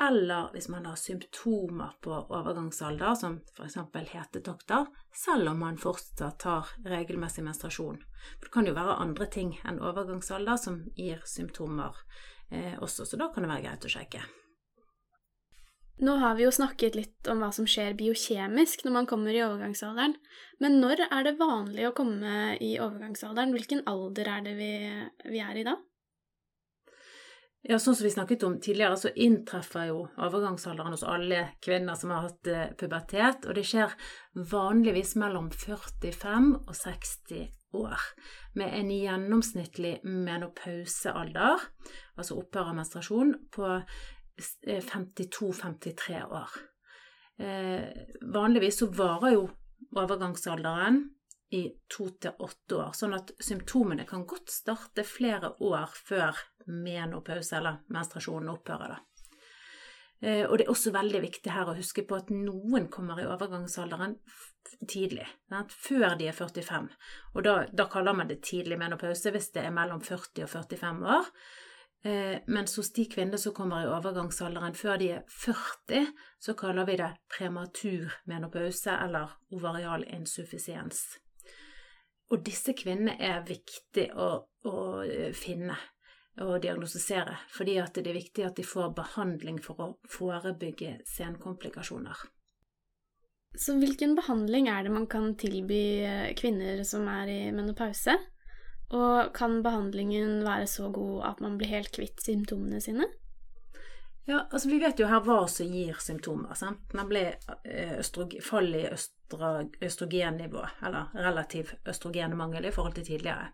Eller 0.01 0.49
hvis 0.53 0.69
man 0.73 0.85
har 0.89 0.95
symptomer 0.97 1.93
på 2.01 2.13
overgangsalder, 2.33 3.13
som 3.15 3.37
f.eks. 3.53 3.77
hetetokter, 4.09 4.87
selv 5.13 5.51
om 5.51 5.59
man 5.61 5.77
fortsatt 5.77 6.39
tar 6.41 6.71
regelmessig 6.89 7.43
menstruasjon. 7.45 8.01
For 8.39 8.47
det 8.47 8.53
kan 8.55 8.69
jo 8.69 8.77
være 8.77 8.97
andre 9.03 9.27
ting 9.29 9.53
enn 9.61 9.81
overgangsalder 9.81 10.57
som 10.57 10.81
gir 10.97 11.21
symptomer 11.29 11.97
eh, 12.49 12.77
også, 12.81 13.05
så 13.05 13.19
da 13.21 13.29
kan 13.33 13.45
det 13.45 13.51
være 13.53 13.67
greit 13.67 13.85
å 13.85 13.93
sjekke. 13.93 14.23
Nå 16.01 16.15
har 16.17 16.33
vi 16.33 16.47
jo 16.47 16.51
snakket 16.55 16.95
litt 16.97 17.27
om 17.29 17.43
hva 17.43 17.51
som 17.53 17.67
skjer 17.69 17.93
biokjemisk 17.93 18.81
når 18.87 18.95
man 18.95 19.07
kommer 19.09 19.35
i 19.37 19.43
overgangsalderen, 19.45 20.15
men 20.63 20.79
når 20.81 21.05
er 21.11 21.27
det 21.27 21.37
vanlig 21.37 21.85
å 21.85 21.93
komme 21.93 22.55
i 22.57 22.71
overgangsalderen? 22.81 23.53
Hvilken 23.53 23.85
alder 23.89 24.33
er 24.33 24.47
det 24.47 24.55
vi, 24.57 24.73
vi 25.29 25.43
er 25.45 25.61
i 25.61 25.67
da? 25.67 25.77
Ja, 27.61 27.77
sånn 27.77 27.93
som 27.93 28.07
vi 28.07 28.11
snakket 28.13 28.43
om 28.43 28.55
tidligere, 28.57 28.97
så 28.97 29.11
inntreffer 29.13 29.91
jo 29.91 29.97
overgangsalderen 30.17 30.95
hos 30.95 31.03
alle 31.05 31.43
kvinner 31.61 31.97
som 31.99 32.09
har 32.09 32.23
hatt 32.25 32.49
eh, 32.49 32.71
pubertet, 32.77 33.45
og 33.45 33.53
det 33.53 33.67
skjer 33.69 33.93
vanligvis 34.49 35.13
mellom 35.21 35.51
45 35.53 36.47
og 36.63 36.73
60 36.73 37.43
år, 37.77 38.07
med 38.57 38.73
en 38.79 38.89
gjennomsnittlig 38.95 39.93
menopausealder, 40.09 41.67
altså 42.17 42.39
opphør 42.41 42.73
av 42.73 42.79
menstruasjon, 42.81 43.35
på 43.53 43.77
52-53 44.89 46.17
eh, 46.17 46.25
år. 46.41 46.59
Eh, 47.45 47.85
vanligvis 48.33 48.81
så 48.81 48.89
varer 48.89 49.37
jo 49.37 49.45
overgangsalderen 50.01 51.03
i 51.51 51.65
to 51.91 52.07
til 52.23 52.37
åtte 52.39 52.77
år, 52.79 52.91
sånn 52.95 53.15
at 53.17 53.33
symptomene 53.43 54.05
kan 54.07 54.23
godt 54.27 54.51
starte 54.53 55.03
flere 55.03 55.53
år 55.59 55.91
før 56.07 56.37
menopause 56.71 57.57
eller 57.57 57.81
menstruasjonen 57.91 58.53
opphører. 58.53 58.93
Da. 58.93 58.99
Eh, 60.21 60.45
og 60.45 60.57
det 60.57 60.67
er 60.67 60.71
også 60.71 60.93
veldig 60.93 61.23
viktig 61.23 61.51
her 61.51 61.69
å 61.71 61.77
huske 61.77 62.05
på 62.05 62.19
at 62.19 62.29
noen 62.33 62.87
kommer 62.93 63.19
i 63.19 63.25
overgangsalderen 63.25 64.19
tidlig, 64.87 65.25
før 65.73 66.15
de 66.19 66.29
er 66.29 66.37
45. 66.37 66.87
Og 67.33 67.43
da, 67.45 67.55
da, 67.73 67.87
kaller 67.89 68.15
man 68.15 68.29
det 68.29 68.43
tidlig 68.45 68.77
menopause 68.79 69.33
hvis 69.33 69.49
det 69.55 69.65
er 69.65 69.73
mellom 69.73 70.03
40 70.05 70.45
og 70.45 70.53
45 70.53 71.03
år. 71.17 71.31
Eh, 72.03 72.37
mens 72.47 72.77
hos 72.77 72.93
de 72.93 73.05
kvinner 73.09 73.41
som 73.41 73.53
kommer 73.57 73.83
i 73.83 73.89
overgangsalderen 73.89 74.77
før 74.77 75.01
de 75.01 75.09
er 75.17 75.25
40, 75.29 76.07
så 76.41 76.55
kaller 76.57 76.87
vi 76.89 76.99
det 77.01 77.11
prematur 77.33 78.13
menopause 78.29 78.93
eller 78.93 79.35
ovarial 79.53 80.05
insuffisiens. 80.09 81.03
Og 82.31 82.43
disse 82.47 82.73
kvinnene 82.77 83.17
er 83.19 83.43
viktig 83.47 84.07
å, 84.15 84.29
å 84.67 84.75
eh, 85.03 85.31
finne 85.35 85.75
og 86.41 86.61
diagnostisere, 86.63 87.33
fordi 87.51 87.75
det 87.91 88.07
er 88.07 88.15
viktig 88.15 88.45
at 88.47 88.55
de 88.55 88.63
får 88.63 88.93
behandling 88.95 89.57
for 89.61 89.83
å 89.83 89.87
forebygge 90.09 91.01
senkomplikasjoner. 91.11 92.21
Så 93.59 93.75
hvilken 93.81 94.15
behandling 94.15 94.69
er 94.71 94.85
det 94.85 94.93
man 94.95 95.09
kan 95.11 95.33
tilby 95.35 95.81
eh, 96.07 96.29
kvinner 96.39 96.85
som 96.87 97.07
er 97.11 97.27
i 97.27 97.41
menopause? 97.51 98.15
Og 98.95 99.31
kan 99.35 99.59
behandlingen 99.63 100.41
være 100.43 100.67
så 100.71 100.87
god 100.91 101.27
at 101.33 101.43
man 101.43 101.57
blir 101.59 101.71
helt 101.71 101.91
kvitt 101.95 102.23
symptomene 102.23 102.79
sine? 102.83 103.07
Ja, 104.25 104.47
altså 104.51 104.69
Vi 104.69 104.79
vet 104.79 104.99
jo 104.99 105.07
her 105.09 105.23
hva 105.25 105.39
som 105.49 105.71
gir 105.71 105.97
symptomer. 105.99 106.53
sant? 106.55 106.93
Nemlig 106.93 107.23
eh, 107.65 108.01
fall 108.45 108.75
i 108.75 108.85
østrogennivå, 109.81 110.65
eller 110.85 111.09
relativ 111.13 111.73
østrogenmangel 111.87 112.65
i 112.65 112.71
forhold 112.71 112.93
til 112.95 113.05
tidligere. 113.05 113.49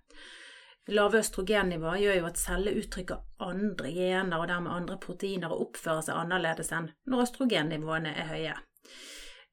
Lave 0.88 1.20
østrogennivå 1.20 1.96
gjør 2.00 2.20
jo 2.20 2.28
at 2.28 2.40
celler 2.40 2.78
uttrykker 2.80 3.44
andre 3.44 3.92
gener 3.92 4.40
og 4.40 4.48
dermed 4.48 4.72
andre 4.72 4.98
proteiner 5.04 5.52
og 5.52 5.68
oppfører 5.68 6.06
seg 6.06 6.16
annerledes 6.16 6.72
enn 6.72 6.92
når 7.08 7.26
østrogennivåene 7.26 8.14
er 8.16 8.32
høye. 8.32 8.56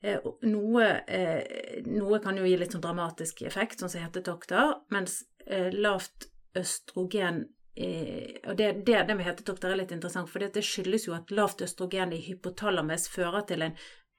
Eh, 0.02 0.28
noe, 0.50 0.86
eh, 1.08 1.82
noe, 1.86 2.20
kan 2.22 2.38
jo 2.38 2.46
gi 2.46 2.58
litt 2.58 2.74
sånn 2.74 2.84
dramatisk 2.84 3.42
effekt, 3.42 3.80
sånn 3.80 3.90
som 3.90 4.02
hetetokter, 4.02 4.80
mens 4.90 5.22
lavt 5.44 6.30
østrogen 6.56 7.42
og 7.74 8.54
det, 8.54 8.68
det, 8.86 9.00
det 9.08 9.14
med 9.18 9.26
hetetokter 9.26 9.72
er 9.72 9.80
litt 9.80 9.92
interessant, 9.94 10.30
for 10.30 10.38
det 10.38 10.62
skyldes 10.62 11.08
jo 11.08 11.16
at 11.16 11.32
lavt 11.34 11.64
østrogen 11.66 12.12
i 12.14 12.20
hypotalamus 12.22 13.08
fører 13.10 13.42
til 13.48 13.66
en 13.66 13.74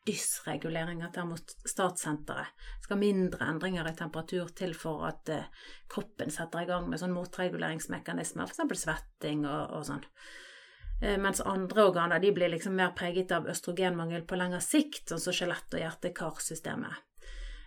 dysregulering 0.05 1.03
av 1.03 1.13
termostatsenteret. 1.15 2.51
Det 2.77 2.87
Skal 2.87 3.01
mindre 3.01 3.47
endringer 3.49 3.87
i 3.89 3.95
temperatur 3.97 4.51
til 4.57 4.75
for 4.77 5.05
at 5.07 5.31
eh, 5.33 5.47
kroppen 5.91 6.33
setter 6.33 6.61
i 6.61 6.69
gang 6.69 6.89
med 6.89 7.01
sånn 7.01 7.15
motreguleringsmekanismer, 7.15 8.51
f.eks. 8.51 8.83
svetting 8.83 9.47
og, 9.49 9.79
og 9.79 9.87
sånn. 9.89 10.05
Eh, 11.01 11.17
mens 11.21 11.41
andre 11.41 11.87
organer 11.89 12.21
de 12.21 12.31
blir 12.35 12.53
liksom 12.53 12.77
mer 12.77 12.93
preget 12.97 13.33
av 13.35 13.49
østrogenmangel 13.49 14.27
på 14.29 14.37
lengre 14.37 14.61
sikt, 14.63 15.09
sånn 15.09 15.23
som 15.23 15.35
skjelett- 15.35 15.73
og 15.73 15.81
hjerte-karsystemet. 15.81 17.01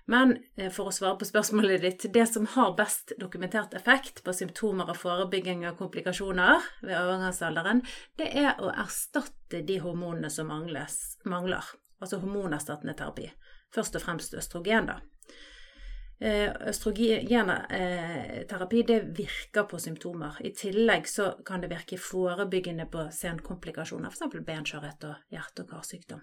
Men 0.09 0.39
eh, 0.57 0.71
for 0.73 0.89
å 0.89 0.95
svare 0.95 1.19
på 1.21 1.29
spørsmålet 1.29 1.85
ditt, 1.85 2.07
det 2.15 2.25
som 2.31 2.47
har 2.55 2.73
best 2.79 3.13
dokumentert 3.21 3.75
effekt 3.77 4.23
på 4.25 4.33
symptomer 4.33 4.89
og 4.89 4.97
forebygging 4.97 5.67
av 5.69 5.77
komplikasjoner 5.81 6.65
ved 6.81 6.97
overgangsalderen, 6.97 7.85
det 8.17 8.31
er 8.41 8.57
å 8.57 8.73
erstatte 8.73 9.61
de 9.69 9.77
hormonene 9.85 10.33
som 10.33 10.49
mangles, 10.49 11.19
mangler 11.29 11.75
altså 12.01 12.23
hormonerstattende 12.23 12.97
terapi. 12.97 13.29
Først 13.75 13.99
og 13.99 14.07
fremst 14.07 14.37
østrogen, 14.39 14.89
da. 14.89 15.01
Eh, 16.21 16.53
Østrogenterapi 16.73 18.83
det 18.83 19.01
virker 19.19 19.63
på 19.71 19.79
symptomer. 19.79 20.35
I 20.41 20.51
tillegg 20.57 21.07
så 21.07 21.43
kan 21.47 21.61
det 21.63 21.71
virke 21.71 21.99
forebyggende 22.01 22.87
på 22.91 23.11
senkomplikasjoner, 23.15 24.11
f.eks. 24.11 24.47
benskjørhet 24.47 25.05
og 25.07 25.15
hjerte- 25.31 25.63
og 25.63 25.69
karsykdom. 25.71 26.21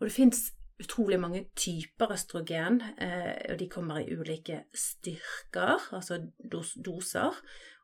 Og 0.00 0.06
det 0.06 0.14
fins 0.14 0.52
utrolig 0.78 1.18
mange 1.20 1.44
typer 1.58 2.12
østrogen, 2.14 2.80
eh, 3.02 3.34
og 3.50 3.58
de 3.58 3.68
kommer 3.70 4.00
i 4.00 4.14
ulike 4.14 4.64
styrker, 4.74 5.88
altså 5.92 6.20
doser, 6.48 7.38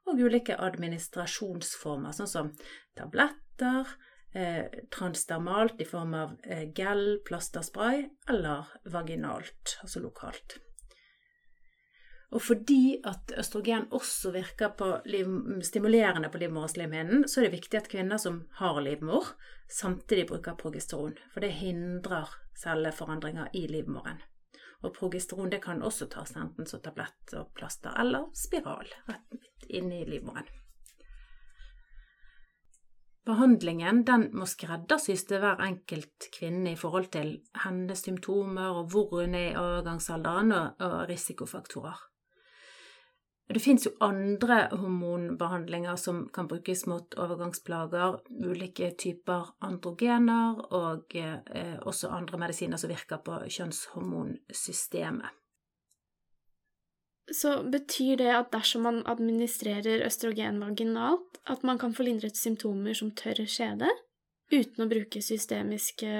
og 0.04 0.20
ulike 0.20 0.56
administrasjonsformer, 0.60 2.14
sånn 2.14 2.30
som 2.30 2.52
tabletter, 2.96 3.94
eh, 4.34 4.82
transdermalt 4.94 5.80
i 5.80 5.88
form 5.88 6.14
av 6.18 6.36
eh, 6.44 6.68
gel, 6.76 7.18
plasterspray, 7.26 8.04
eller 8.28 8.70
vaginalt, 8.84 9.78
altså 9.82 10.04
lokalt. 10.04 10.58
Og 12.34 12.42
fordi 12.42 12.98
at 13.06 13.30
østrogen 13.38 13.86
også 13.94 14.32
virker 14.34 14.72
på 14.74 14.88
liv, 15.06 15.28
stimulerende 15.62 16.30
på 16.32 16.40
livmorslimhinnen, 16.42 17.28
så 17.30 17.40
er 17.40 17.46
det 17.46 17.60
viktig 17.60 17.78
at 17.78 17.90
kvinner 17.90 18.18
som 18.18 18.40
har 18.58 18.80
livmor, 18.82 19.36
samtidig 19.70 20.26
bruker 20.32 20.58
progesteron. 20.58 21.14
For 21.30 21.44
det 21.44 21.52
hindrer 21.60 22.32
celleforandringer 22.58 23.52
i 23.52 23.66
livmoren. 23.68 24.20
Og 24.84 24.92
progesteron 24.96 25.50
det 25.50 25.62
kan 25.64 25.82
også 25.82 26.10
tas 26.12 26.34
enten 26.36 26.68
som 26.68 26.82
tablett 26.84 27.32
og 27.38 27.54
plaster 27.56 27.94
eller 28.00 28.28
spiral 28.36 28.90
rett 29.08 29.68
inn 29.68 29.90
i 29.92 30.04
livmoren. 30.08 30.50
Behandlingen 33.24 34.02
den 34.04 34.26
må 34.36 34.44
skreddersys 34.44 35.22
til 35.24 35.40
hver 35.40 35.62
enkelt 35.64 36.26
kvinne 36.34 36.74
i 36.74 36.76
forhold 36.76 37.06
til 37.14 37.38
hennes 37.62 38.02
symptomer 38.04 38.82
og 38.82 38.90
hvor 38.92 39.14
hun 39.14 39.36
er 39.38 39.54
i 39.54 39.56
overgangsalderen 39.56 40.52
og, 40.52 40.82
risikofaktorer. 41.08 41.96
Det 43.44 43.60
fins 43.60 43.84
jo 43.84 43.92
andre 44.00 44.70
hormonbehandlinger 44.72 45.98
som 46.00 46.22
kan 46.32 46.48
brukes 46.48 46.86
mot 46.88 47.14
overgangsplager, 47.20 48.22
ulike 48.40 48.88
typer 48.96 49.50
androgener 49.60 50.62
og 50.72 51.12
eh, 51.18 51.76
også 51.84 52.08
andre 52.08 52.40
medisiner 52.40 52.80
som 52.80 52.92
virker 52.92 53.20
på 53.20 53.36
kjønnshormonsystemet. 53.44 55.28
Så 57.32 57.62
betyr 57.72 58.16
det 58.20 58.32
at 58.32 58.50
dersom 58.52 58.84
man 58.84 59.02
administrerer 59.08 60.04
østrogen 60.04 60.60
vaginalt, 60.60 61.38
at 61.48 61.62
man 61.64 61.78
kan 61.80 61.94
få 61.96 62.04
lindret 62.04 62.36
symptomer 62.36 62.96
som 62.96 63.12
tørr 63.16 63.44
skjede 63.48 63.88
uten 64.52 64.84
å 64.84 64.88
bruke 64.88 65.22
systemiske 65.24 66.10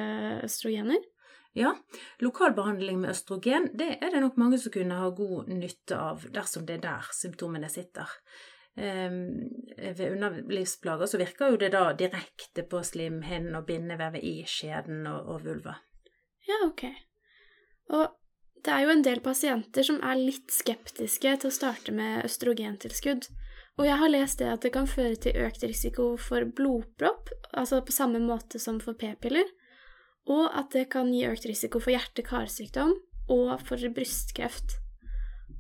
østrogener? 0.45 1.01
Ja, 1.55 1.71
lokalbehandling 2.19 2.99
med 3.01 3.13
østrogen 3.13 3.69
det 3.79 3.93
er 4.03 4.11
det 4.11 4.25
nok 4.25 4.39
mange 4.43 4.59
som 4.59 4.73
kunne 4.75 4.97
ha 4.99 5.13
god 5.15 5.53
nytte 5.55 5.95
av 5.95 6.25
dersom 6.35 6.67
det 6.67 6.81
er 6.81 6.83
der 6.89 7.13
symptomene 7.15 7.71
sitter. 7.71 8.11
Um, 8.75 9.53
ved 9.79 10.09
underlivsplager 10.17 11.07
så 11.07 11.21
virker 11.21 11.53
jo 11.53 11.61
det 11.63 11.71
da 11.77 11.85
direkte 11.95 12.65
på 12.67 12.83
slimhinnen 12.83 13.55
og 13.55 13.69
bindevevet 13.69 14.27
i 14.27 14.41
skjeden 14.51 15.07
og, 15.07 15.31
og, 15.31 15.45
vulva. 15.47 15.77
Ja, 16.49 16.59
ok. 16.67 16.89
Og 17.95 18.19
det 18.67 18.75
er 18.75 18.83
jo 18.83 18.95
en 18.97 19.07
del 19.07 19.23
pasienter 19.23 19.87
som 19.87 20.03
er 20.03 20.19
litt 20.19 20.51
skeptiske 20.51 21.37
til 21.39 21.53
å 21.53 21.55
starte 21.55 21.95
med 21.95 22.25
østrogentilskudd. 22.27 23.31
Og 23.79 23.87
jeg 23.87 24.01
har 24.03 24.11
lest 24.11 24.43
det 24.43 24.51
at 24.51 24.67
det 24.67 24.75
kan 24.75 24.91
føre 24.91 25.15
til 25.23 25.39
økt 25.47 25.63
risiko 25.63 26.17
for 26.19 26.47
blodpropp, 26.59 27.31
altså 27.55 27.79
på 27.87 27.95
samme 27.95 28.19
måte 28.23 28.59
som 28.59 28.83
for 28.83 28.99
p-piller 28.99 29.47
og 30.31 30.47
at 30.57 30.73
det 30.73 30.89
kan 30.93 31.11
gi 31.13 31.27
økt 31.29 31.47
risiko 31.49 31.81
for 31.83 31.93
hjerte-karsykdom 31.93 32.95
og 33.35 33.53
for 33.65 33.81
brystkreft. 33.97 34.79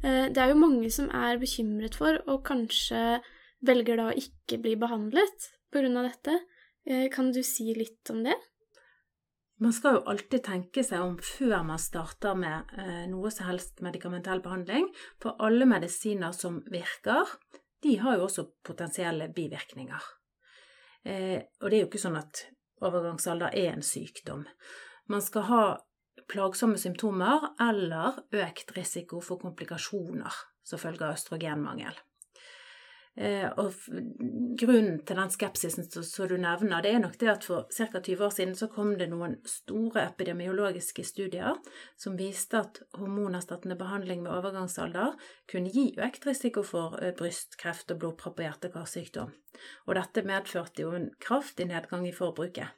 Eh, 0.04 0.28
det 0.33 0.40
er 0.40 0.52
jo 0.52 0.61
mange 0.61 0.90
som 0.92 1.11
er 1.14 1.40
bekymret 1.40 1.97
for, 1.99 2.21
og 2.28 2.44
kanskje 2.49 3.21
velger 3.64 4.00
da 4.00 4.11
å 4.11 4.18
ikke 4.18 4.61
bli 4.61 4.75
behandlet 4.80 5.50
pga. 5.73 6.02
dette. 6.02 6.40
Eh, 6.87 7.09
kan 7.11 7.33
du 7.33 7.42
si 7.42 7.73
litt 7.75 8.11
om 8.11 8.23
det? 8.25 8.37
Man 9.61 9.73
skal 9.73 9.97
jo 9.97 10.04
alltid 10.11 10.42
tenke 10.44 10.83
seg 10.85 11.00
om 11.00 11.16
før 11.16 11.62
man 11.64 11.78
starter 11.78 12.35
med 12.35 12.75
eh, 12.76 13.06
noe 13.09 13.30
som 13.30 13.47
helst 13.49 13.80
medikamentell 13.80 14.42
behandling, 14.42 14.90
for 15.23 15.37
alle 15.38 15.64
medisiner 15.64 16.33
som 16.33 16.61
virker, 16.68 17.25
de 17.80 17.97
har 18.00 18.18
jo 18.18 18.26
også 18.26 18.49
potensielle 18.64 19.28
bivirkninger. 19.28 20.02
og 21.04 21.66
det 21.68 21.76
er 21.76 21.83
jo 21.83 21.88
ikke 21.90 22.00
sånn 22.00 22.16
at 22.16 22.47
overgangsalder 22.84 23.54
er 23.56 23.72
en 23.72 23.84
sykdom. 23.84 24.44
Man 25.10 25.22
skal 25.24 25.48
ha 25.50 25.64
plagsomme 26.30 26.78
symptomer 26.80 27.50
eller 27.60 28.22
økt 28.32 28.72
risiko 28.76 29.20
for 29.24 29.40
komplikasjoner 29.42 30.42
som 30.64 30.80
følge 30.80 31.04
av 31.04 31.18
østrogenmangel. 31.18 31.96
Eh, 33.14 33.47
og 33.62 33.71
grunnen 34.59 34.97
til 35.06 35.18
den 35.21 35.30
skepsisen 35.30 35.87
som 35.87 36.28
du 36.28 36.35
nevner, 36.35 36.83
det 36.83 36.90
er 36.90 37.02
nok 37.02 37.14
det 37.21 37.28
at 37.30 37.47
for 37.47 37.68
ca. 37.71 38.00
20 38.00 38.25
år 38.26 38.35
siden 38.35 38.54
så 38.59 38.66
kom 38.66 38.97
det 38.99 39.06
noen 39.12 39.37
store 39.47 40.09
epidemiologiske 40.09 41.05
studier 41.07 41.61
som 41.94 42.18
viste 42.18 42.59
at 42.59 42.83
hormonerstattende 42.98 43.79
behandling 43.79 44.27
ved 44.27 44.35
overgangsalder 44.35 45.14
kunne 45.50 45.70
gi 45.70 45.92
økt 45.94 46.27
risiko 46.27 46.66
for 46.66 46.98
eh, 46.98 47.14
brystkreft 47.14 47.94
og 47.94 48.03
blodpropp 48.03 48.42
og 48.42 48.48
hjerte-karsykdom. 48.48 49.31
Og 49.87 49.94
dette 49.94 50.27
medførte 50.27 50.83
jo 50.83 50.96
en 50.98 51.12
kraftig 51.22 51.70
nedgang 51.70 52.09
i 52.09 52.16
forbruket. 52.16 52.74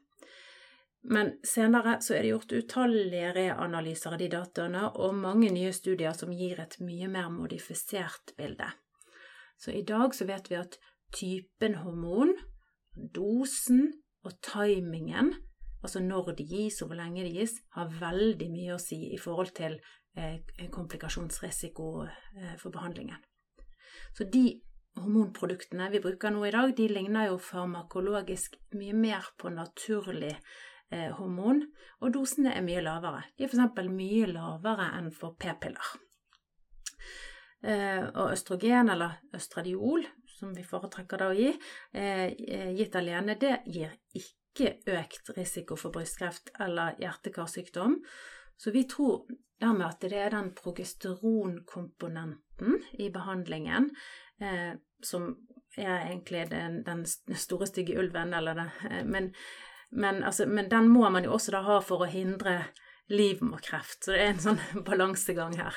Men 1.09 1.37
senere 1.47 2.01
så 2.03 2.17
er 2.17 2.27
det 2.27 2.35
gjort 2.35 2.53
utallige 2.53 3.33
reanalyser 3.33 4.17
av 4.17 4.21
de 4.21 4.29
dataene 4.29 4.89
og 5.01 5.15
mange 5.17 5.49
nye 5.55 5.73
studier 5.73 6.17
som 6.19 6.35
gir 6.35 6.61
et 6.61 6.77
mye 6.83 7.09
mer 7.09 7.31
modifisert 7.33 8.35
bilde. 8.37 8.69
Så 9.57 9.73
i 9.73 9.85
dag 9.87 10.15
så 10.15 10.27
vet 10.29 10.51
vi 10.51 10.59
at 10.59 10.79
typen 11.17 11.79
hormon, 11.81 12.35
dosen 13.15 13.93
og 14.25 14.37
timingen, 14.45 15.35
altså 15.83 16.01
når 16.03 16.35
de 16.39 16.47
gis 16.49 16.81
og 16.83 16.91
hvor 16.91 17.01
lenge 17.01 17.25
de 17.25 17.33
gis, 17.39 17.57
har 17.77 17.93
veldig 18.01 18.49
mye 18.53 18.77
å 18.77 18.83
si 18.83 18.99
i 19.15 19.21
forhold 19.21 19.55
til 19.57 19.79
eh, 20.17 20.69
komplikasjonsrisiko 20.73 21.91
eh, 22.05 22.55
for 22.61 22.75
behandlingen. 22.75 23.21
Så 24.17 24.27
de 24.33 24.61
hormonproduktene 24.97 25.91
vi 25.93 26.01
bruker 26.05 26.33
nå 26.33 26.47
i 26.49 26.55
dag, 26.55 26.73
de 26.77 26.89
ligner 26.89 27.31
jo 27.31 27.41
farmakologisk 27.43 28.57
mye 28.77 28.97
mer 28.97 29.29
på 29.41 29.53
naturlig 29.53 30.33
eh, 30.33 31.13
hormon, 31.19 31.63
og 32.01 32.17
dosene 32.17 32.55
er 32.57 32.65
mye 32.67 32.85
lavere. 32.85 33.27
De 33.37 33.47
er 33.47 33.53
f.eks. 33.53 33.85
mye 33.93 34.33
lavere 34.33 34.91
enn 34.99 35.13
for 35.15 35.37
p-piller. 35.41 35.95
Eh, 37.65 38.05
og 38.15 38.33
østrogen, 38.35 38.89
eller 38.93 39.11
østradiol, 39.35 40.05
som 40.37 40.55
vi 40.55 40.63
foretrekker 40.67 41.19
da 41.19 41.29
å 41.33 41.37
gi, 41.37 41.59
eh, 41.97 42.29
gitt 42.77 42.97
alene, 42.97 43.35
det 43.41 43.63
gir 43.67 43.91
ikke 44.15 44.77
økt 44.93 45.29
risiko 45.37 45.77
for 45.77 45.91
brystkreft 45.93 46.51
eller 46.61 46.95
hjerte-karsykdom. 47.01 48.05
Så 48.57 48.71
vi 48.73 48.85
tror 48.89 49.27
dermed 49.61 49.87
at 49.87 50.01
det 50.01 50.13
er 50.13 50.31
den 50.31 50.55
progesteronkomponenten 50.57 52.83
i 53.01 53.11
behandlingen 53.13 53.91
eh, 54.41 54.73
som 55.05 55.37
er 55.77 56.07
egentlig 56.07 56.51
den, 56.51 56.85
den, 56.85 57.07
store, 57.37 57.67
stygge 57.69 57.99
ulven, 58.01 58.35
eller 58.35 58.55
det, 58.55 58.71
eh, 58.91 59.05
men, 59.05 59.35
men, 59.91 60.25
altså, 60.25 60.47
men, 60.47 60.71
den 60.71 60.89
må 60.89 61.11
man 61.11 61.25
jo 61.25 61.33
også 61.37 61.51
da 61.57 61.63
ha 61.67 61.81
for 61.85 61.99
å 62.05 62.11
hindre 62.11 62.65
livmorkreft, 63.13 64.05
så 64.05 64.13
det 64.13 64.21
er 64.21 64.29
en 64.35 64.45
sånn 64.49 64.61
balansegang 64.89 65.55
her. 65.61 65.75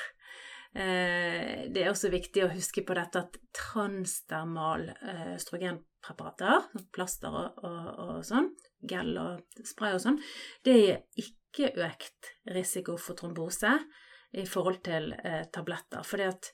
Eh, 0.70 1.66
det 1.72 1.82
er 1.82 1.90
også 1.90 2.12
viktig 2.12 2.44
å 2.44 2.52
huske 2.52 2.84
på 2.86 2.94
dette 2.94 3.24
at 3.24 3.38
transdermal 3.56 4.86
eh, 4.92 5.32
østrogenpreparater, 5.34 6.68
plaster 6.94 7.34
og, 7.34 7.64
og, 7.66 7.88
og 8.04 8.20
sånn, 8.26 8.52
gel 8.86 9.10
og 9.18 9.64
spray 9.66 9.96
og 9.96 10.04
sånn, 10.04 10.20
det 10.66 10.76
er 10.78 11.02
ikke 11.18 11.72
økt 11.74 12.30
risiko 12.54 12.94
for 13.02 13.18
trombose 13.18 13.74
i 14.38 14.46
forhold 14.46 14.82
til 14.86 15.10
eh, 15.18 15.42
tabletter. 15.50 16.06
fordi 16.06 16.28
at 16.30 16.52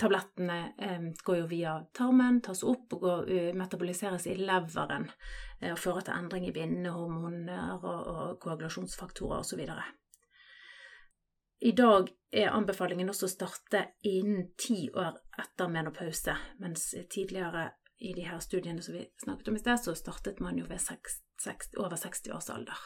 tablettene 0.00 0.58
eh, 0.78 1.08
går 1.24 1.40
jo 1.42 1.48
via 1.50 1.74
tarmen, 1.94 2.40
tas 2.44 2.62
opp 2.66 2.96
og 2.96 3.04
går, 3.06 3.32
uh, 3.32 3.48
metaboliseres 3.56 4.26
i 4.30 4.36
leveren 4.40 5.08
eh, 5.60 5.72
og 5.72 5.80
fører 5.80 6.06
til 6.06 6.16
endring 6.16 6.48
i 6.48 6.54
bindehormoner 6.54 7.74
og, 7.78 7.98
og 8.12 8.38
koagulasjonsfaktorer 8.42 9.42
osv. 9.42 9.62
I 11.62 11.72
dag 11.78 12.08
er 12.34 12.50
anbefalingen 12.50 13.12
også 13.12 13.28
å 13.28 13.30
starte 13.30 13.84
innen 14.08 14.48
ti 14.58 14.88
år 14.90 15.20
etter 15.38 15.70
menopause, 15.70 16.34
mens 16.58 16.88
tidligere 17.12 17.68
i 18.02 18.10
de 18.16 18.24
her 18.26 18.40
studiene 18.42 18.82
som 18.82 18.96
vi 18.96 19.04
snakket 19.22 19.52
om 19.52 19.58
i 19.58 19.62
sted, 19.62 19.78
så 19.78 19.94
startet 19.94 20.40
man 20.42 20.58
jo 20.58 20.66
ved 20.66 20.82
6, 20.82 21.20
6, 21.44 21.76
over 21.78 21.94
60 22.00 22.34
års 22.34 22.50
alder. 22.50 22.80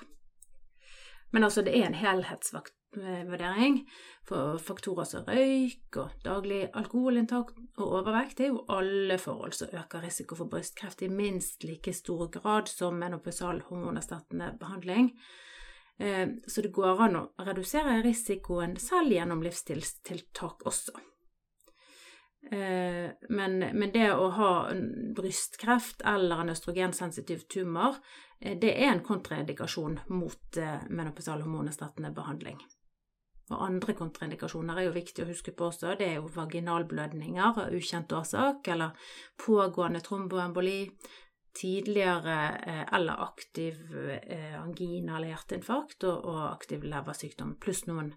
Men 1.32 1.46
altså, 1.48 1.64
det 1.64 1.72
er 1.78 1.86
en 1.86 1.96
helhetsvurdering. 1.96 3.80
For 4.28 4.60
faktorer 4.62 5.08
som 5.08 5.24
røyk 5.24 5.96
og 6.02 6.12
daglig 6.24 6.66
alkoholinntak 6.76 7.54
og 7.78 7.96
overvekt 8.00 8.38
Det 8.38 8.46
er 8.46 8.52
jo 8.52 8.64
alle 8.72 9.18
forhold 9.18 9.56
som 9.56 9.72
øker 9.72 10.04
risiko 10.04 10.36
for 10.38 10.52
brystkreft 10.52 11.02
i 11.02 11.08
minst 11.08 11.64
like 11.64 11.92
stor 11.96 12.28
grad 12.28 12.68
som 12.68 13.00
menopausal 13.00 13.64
hormonerstattende 13.70 14.52
behandling. 14.60 15.14
Eh, 15.98 16.28
så 16.46 16.62
det 16.62 16.68
går 16.68 17.02
an 17.02 17.16
å 17.16 17.26
redusere 17.46 18.02
risikoen 18.04 18.76
selv 18.80 19.14
gjennom 19.16 19.42
livsstilstiltak 19.44 20.66
også. 20.68 20.92
Eh, 22.52 23.09
men, 23.32 23.59
men, 23.59 23.90
det 23.94 24.11
å 24.12 24.28
ha 24.37 24.52
brystkreft 25.16 26.04
eller 26.06 26.44
en 26.44 26.52
østrogensensitiv 26.52 27.46
tumor, 27.52 27.96
eh, 28.40 28.59
det 28.61 28.74
er 28.76 28.92
en 28.92 29.04
kontraindikasjon 29.06 30.00
mot 30.12 30.61
menopausal 30.88 31.40
hormonerstattende 31.40 32.12
behandling. 32.14 32.61
Og 33.46 33.61
andre 33.62 33.94
kontraindikasjoner 33.94 34.80
er 34.80 34.88
jo 34.88 34.96
viktig 34.96 35.22
å 35.22 35.28
huske 35.28 35.52
på 35.54 35.68
også. 35.68 35.94
Det 35.98 36.09
er 36.11 36.16
jo 36.18 36.30
vaginalblødninger 36.35 37.44
av 37.44 37.61
ukjent 37.70 38.11
årsak, 38.12 38.66
eller 38.74 39.12
pågående 39.38 40.02
tromboemboli, 40.02 40.80
tidligere 41.57 42.37
eh, 42.66 42.85
eller 42.95 43.23
aktiv 43.25 43.97
eh, 44.23 44.55
angina 44.61 45.16
eller 45.16 45.33
hjerteinfarkt 45.33 46.05
og, 46.09 46.29
og 46.29 46.40
aktiv 46.51 46.85
leversykdom, 46.85 47.57
pluss 47.62 47.87
noen 47.88 48.12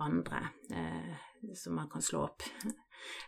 andre 0.00 0.46
eh, 0.70 1.28
som 1.58 1.76
man 1.80 1.90
kan 1.92 2.04
slå 2.04 2.26
opp. 2.30 2.48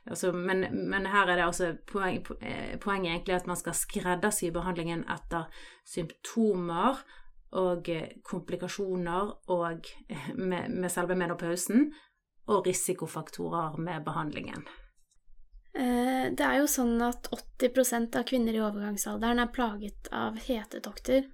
Altså, 0.08 0.30
men, 0.32 0.62
men, 0.88 1.04
her 1.12 1.28
er 1.28 1.36
det 1.36 1.44
altså 1.44 1.66
poeng, 1.90 2.22
eh, 2.40 2.78
poenget 2.80 3.10
egentlig 3.10 3.34
at 3.36 3.48
man 3.50 3.58
skal 3.60 3.74
skreddersy 3.76 4.48
behandlingen 4.54 5.02
etter 5.12 5.50
symptomer 5.84 7.02
og 7.60 7.90
komplikasjoner 8.24 9.34
og 9.52 9.90
med, 10.38 10.70
med 10.72 10.88
selve 10.88 11.18
menopausen, 11.18 11.90
og 12.46 12.66
risikofaktorer 12.66 13.76
med 13.76 14.04
behandlingen. 14.04 14.64
Det 15.76 16.40
er 16.40 16.58
jo 16.58 16.68
sånn 16.70 16.94
at 17.04 17.28
80% 17.32 18.16
av 18.16 18.24
kvinner 18.28 18.56
i 18.56 18.62
overgangsalderen 18.64 19.42
er 19.42 19.50
plaget 19.52 20.08
av 20.14 20.38
hetetokter. 20.46 21.26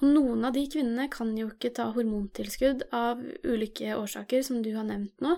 Og 0.00 0.08
noen 0.10 0.44
av 0.44 0.56
de 0.56 0.64
kvinnene 0.68 1.06
kan 1.12 1.30
jo 1.38 1.48
ikke 1.52 1.72
ta 1.76 1.88
hormontilskudd 1.94 2.88
av 2.94 3.22
ulike 3.46 3.94
årsaker, 3.96 4.42
som 4.44 4.58
du 4.64 4.72
har 4.74 4.84
nevnt 4.88 5.22
nå. 5.24 5.36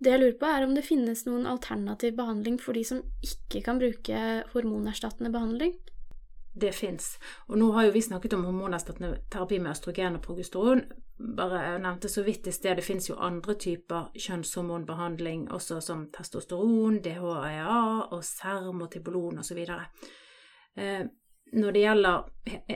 Det 0.00 0.12
jeg 0.14 0.22
lurer 0.22 0.36
på, 0.40 0.48
er 0.48 0.64
om 0.64 0.76
det 0.76 0.86
finnes 0.86 1.26
noen 1.26 1.48
alternativ 1.50 2.14
behandling 2.16 2.56
for 2.62 2.76
de 2.76 2.84
som 2.86 3.02
ikke 3.26 3.64
kan 3.66 3.80
bruke 3.82 4.20
hormonerstattende 4.54 5.32
behandling? 5.34 5.74
Det 6.52 6.72
fins. 6.74 7.18
Og 7.46 7.58
nå 7.58 7.70
har 7.72 7.86
jo 7.86 7.92
vi 7.94 8.02
snakket 8.02 8.34
om 8.34 8.44
hormonerstattende 8.48 9.20
terapi 9.30 9.60
med 9.62 9.70
østrogen 9.70 10.18
og 10.18 10.24
progesteron. 10.24 10.82
Bare 11.36 11.60
jeg 11.62 11.82
nevnte 11.84 12.08
så 12.08 12.24
vidt 12.26 12.48
i 12.48 12.52
sted, 12.52 12.76
det 12.76 12.84
fins 12.84 13.10
jo 13.10 13.18
andre 13.20 13.54
typer 13.54 14.10
kjønnshormonbehandling, 14.16 15.50
også 15.52 15.80
som 15.84 16.08
testosteron, 16.14 16.98
DHEA 17.04 17.78
og 18.10 18.24
SERM 18.24 18.82
og 18.82 18.90
Tibolon 18.90 19.38
osv. 19.38 19.62
Eh, 20.76 21.04
når 21.52 21.72
det 21.74 21.80
gjelder 21.80 22.22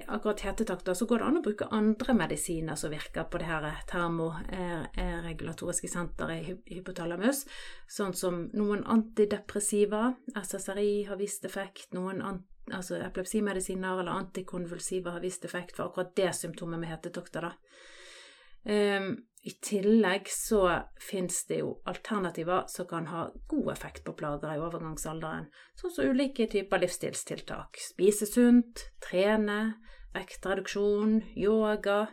akkurat 0.09 0.41
hetetakter, 0.41 0.95
så 0.95 1.07
går 1.07 1.19
det 1.19 1.27
an 1.29 1.39
å 1.39 1.43
bruke 1.45 1.69
andre 1.75 2.15
medisiner 2.19 2.75
som 2.79 2.91
virker 2.91 3.25
på 3.31 3.39
det 3.39 3.47
her 3.47 3.67
termoregulatoriske 3.91 5.89
senteret 5.93 6.49
i 6.67 6.79
hypotalamus, 6.81 7.45
sånn 7.87 8.15
som 8.19 8.51
noen 8.57 8.83
antidepressiva, 8.91 10.15
SSRI 10.35 11.05
har 11.07 11.17
vist 11.23 11.47
effekt, 11.47 11.95
noen 11.95 12.23
altså 12.73 12.99
epilepsimedisiner 13.03 14.01
eller 14.01 14.13
antikonvulsiva 14.13 15.17
har 15.17 15.25
vist 15.25 15.45
effekt 15.45 15.77
for 15.77 15.91
akkurat 15.91 16.15
det 16.17 16.33
symptomet 16.37 16.81
med 16.81 16.89
hetetokter. 16.89 17.51
da. 17.51 17.53
Um, 18.65 19.11
I 19.45 19.53
tillegg 19.61 20.31
så 20.33 20.63
finnes 20.97 21.43
det 21.51 21.59
jo 21.61 21.75
alternativer 21.85 22.65
som 22.73 22.87
kan 22.89 23.11
ha 23.11 23.27
god 23.49 23.73
effekt 23.73 24.05
på 24.07 24.15
plager 24.17 24.55
i 24.55 24.63
overgangsalderen, 24.63 25.51
sånn 25.77 25.93
som 25.93 26.09
ulike 26.09 26.47
typer 26.49 26.81
livsstilstiltak. 26.81 27.77
Spise 27.91 28.27
sunt, 28.31 28.87
trene, 29.05 29.77
vektreduksjon, 30.17 31.21
yoga. 31.37 32.07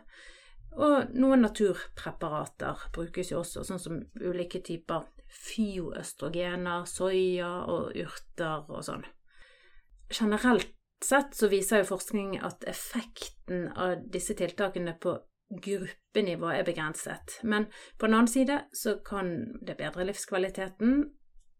Og 0.72 1.16
noen 1.16 1.44
naturpreparater 1.44 2.84
brukes 2.92 3.32
jo 3.32 3.40
også, 3.40 3.64
sånn 3.64 3.80
som 3.80 3.98
ulike 4.20 4.60
typer 4.64 5.08
fyoøstrogener, 5.32 6.84
soya 6.88 7.52
og 7.72 7.96
urter 7.96 8.68
og 8.68 8.84
sånn. 8.84 9.04
Generelt 10.12 10.74
sett 11.04 11.34
så 11.34 11.48
viser 11.50 11.82
jo 11.82 11.92
forskning 11.94 12.36
at 12.44 12.64
effekten 12.68 13.68
av 13.72 14.04
disse 14.12 14.36
tiltakene 14.38 14.94
på 15.00 15.16
gruppenivå 15.62 16.52
er 16.52 16.64
begrenset. 16.64 17.38
Men 17.42 17.66
på 17.98 18.06
den 18.06 18.16
annen 18.16 18.30
side 18.30 18.60
så 18.72 18.96
kan 19.04 19.34
det 19.60 19.76
bedre 19.80 20.06
livskvaliteten, 20.08 21.04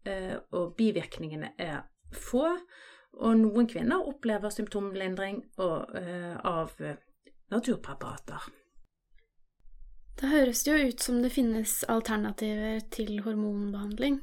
eh, 0.05 0.35
og 0.51 0.75
bivirkningene 0.77 1.53
er 1.57 1.83
få. 2.13 2.47
Og 3.13 3.37
noen 3.37 3.69
kvinner 3.69 4.07
opplever 4.09 4.49
symptomlindring 4.49 5.43
eh, 5.61 6.37
av 6.39 6.73
naturpreparater. 7.53 8.49
Det 10.17 10.29
høres 10.29 10.61
jo 10.65 10.77
ut 10.77 11.01
som 11.01 11.21
det 11.21 11.33
finnes 11.33 11.81
alternativer 11.89 12.81
til 12.93 13.19
hormonbehandling. 13.25 14.21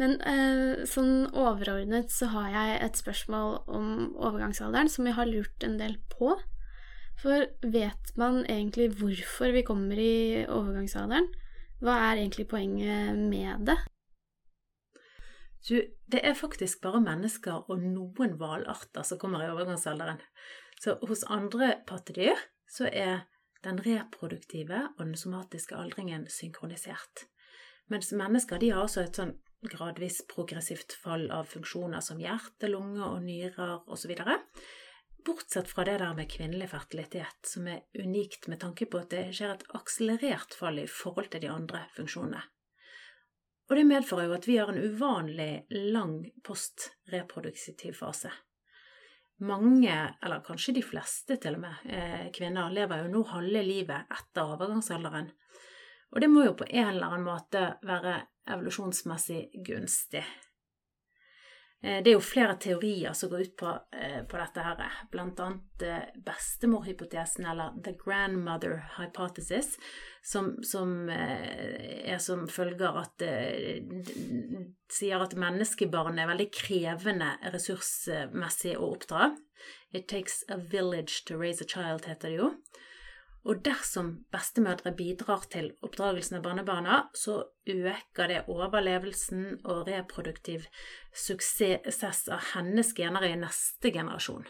Men 0.00 0.16
eh, 0.26 0.82
sånn 0.90 1.28
overordnet 1.30 2.10
så 2.10 2.32
har 2.32 2.50
jeg 2.50 2.78
et 2.82 2.98
spørsmål 2.98 3.60
om 3.70 3.88
overgangsalderen 4.16 4.90
som 4.90 5.06
jeg 5.06 5.16
har 5.18 5.30
lurt 5.30 5.66
en 5.66 5.78
del 5.78 5.96
på. 6.10 6.34
For 7.22 7.46
vet 7.62 8.10
man 8.18 8.42
egentlig 8.50 8.90
hvorfor 8.98 9.54
vi 9.54 9.62
kommer 9.66 10.00
i 10.00 10.44
overgangsalderen? 10.50 11.28
Hva 11.84 11.98
er 12.08 12.22
egentlig 12.24 12.48
poenget 12.50 13.14
med 13.18 13.68
det? 13.68 13.78
Du, 15.64 15.78
det 16.12 16.20
er 16.20 16.34
faktisk 16.36 16.82
bare 16.84 17.00
mennesker 17.00 17.70
og 17.70 17.80
noen 17.80 18.34
hvalarter 18.40 19.06
som 19.06 19.20
kommer 19.20 19.44
i 19.44 19.52
overgangsalderen. 19.52 20.18
Så 20.82 20.98
hos 21.06 21.22
andre 21.30 21.76
pattedyr 21.88 22.36
så 22.68 22.90
er 22.90 23.24
den 23.64 23.78
reproduktive 23.80 24.82
og 24.98 25.06
den 25.06 25.16
somatiske 25.16 25.76
aldringen 25.76 26.26
synkronisert. 26.28 27.24
Mens 27.88 28.12
mennesker 28.12 28.60
de 28.60 28.72
har 28.74 28.84
også 28.84 29.06
et 29.06 29.16
sånn 29.20 29.34
gradvis 29.70 30.22
progressivt 30.30 30.96
fall 31.02 31.30
av 31.34 31.48
funksjoner 31.50 32.00
som 32.04 32.20
hjerte, 32.20 32.70
lunge 32.70 33.04
og 33.06 33.22
nyrer 33.24 33.88
osv. 33.90 34.14
Bortsett 35.24 35.70
fra 35.70 35.84
det 35.88 35.98
der 36.02 36.14
med 36.16 36.30
kvinnelig 36.30 36.68
fertilitet, 36.74 37.46
som 37.48 37.68
er 37.70 37.86
unikt 37.96 38.48
med 38.52 38.60
tanke 38.60 38.86
på 38.90 39.00
at 39.00 39.12
det 39.14 39.28
skjer 39.36 39.54
et 39.54 39.68
akselerert 39.78 40.56
fall 40.56 40.82
i 40.82 40.88
forhold 40.90 41.30
til 41.32 41.46
de 41.46 41.52
andre 41.52 41.86
funksjonene. 41.96 42.42
Og 43.70 43.78
det 43.78 43.86
medfører 43.88 44.28
jo 44.28 44.34
at 44.36 44.48
vi 44.48 44.58
har 44.60 44.68
en 44.68 44.82
uvanlig 44.82 45.64
lang 45.94 46.18
postreproduktiv 46.44 47.96
fase. 47.96 48.32
Mange, 49.44 49.94
eller 50.22 50.44
kanskje 50.44 50.76
de 50.76 50.82
fleste 50.84 51.38
til 51.40 51.56
og 51.56 51.64
med, 51.64 51.88
eh, 51.88 52.28
kvinner 52.30 52.70
lever 52.70 53.02
jo 53.02 53.08
nå 53.14 53.22
halve 53.32 53.62
livet 53.64 54.12
etter 54.12 54.52
overgangsalderen. 54.52 55.32
Og 56.12 56.20
det 56.20 56.28
må 56.30 56.44
jo 56.44 56.54
på 56.54 56.68
en 56.68 56.88
eller 56.92 57.06
annen 57.06 57.26
måte 57.26 57.64
være 57.82 58.14
evolusjonsmessig 58.50 59.48
gunstig. 59.66 60.24
Eh, 61.84 62.02
det 62.02 62.10
er 62.10 62.14
jo 62.16 62.24
flere 62.24 62.56
teorier 62.60 63.12
som 63.12 63.28
går 63.28 63.42
ut 63.44 63.56
på, 63.60 63.70
eh, 63.92 64.22
på 64.24 64.38
dette 64.40 64.62
her, 64.64 64.80
eh, 64.80 66.06
bestemorhypotesen, 66.24 67.44
eller 67.46 67.74
the 67.84 67.92
grandmother 67.92 68.88
hypothesis, 68.96 69.76
som, 70.22 70.62
som 70.62 71.10
er 71.10 72.18
som 72.18 72.48
følger 72.48 72.96
at 72.96 73.18
sier 74.88 75.20
at 75.20 75.36
menneskebarn 75.36 76.18
er 76.18 76.30
veldig 76.30 76.50
krevende 76.52 77.36
ressursmessig 77.52 78.76
å 78.78 78.96
oppdra. 78.96 79.36
It 79.92 80.08
takes 80.08 80.42
a 80.48 80.56
village 80.56 81.24
to 81.26 81.36
raise 81.36 81.60
a 81.60 81.66
child, 81.66 82.06
heter 82.06 82.30
det 82.30 82.38
jo. 82.38 82.54
Og 83.44 83.60
dersom 83.64 84.10
bestemødre 84.32 84.94
bidrar 84.96 85.44
til 85.52 85.74
oppdragelsen 85.84 86.38
av 86.38 86.44
barnebarna, 86.46 87.00
så 87.12 87.42
øker 87.68 88.30
det 88.30 88.44
overlevelsen 88.48 89.60
og 89.64 89.88
reproduktiv 89.88 90.64
suksess 91.12 92.28
av 92.32 92.54
hennes 92.54 92.94
gener 92.96 93.28
i 93.28 93.34
neste 93.36 93.92
generasjon. 93.92 94.46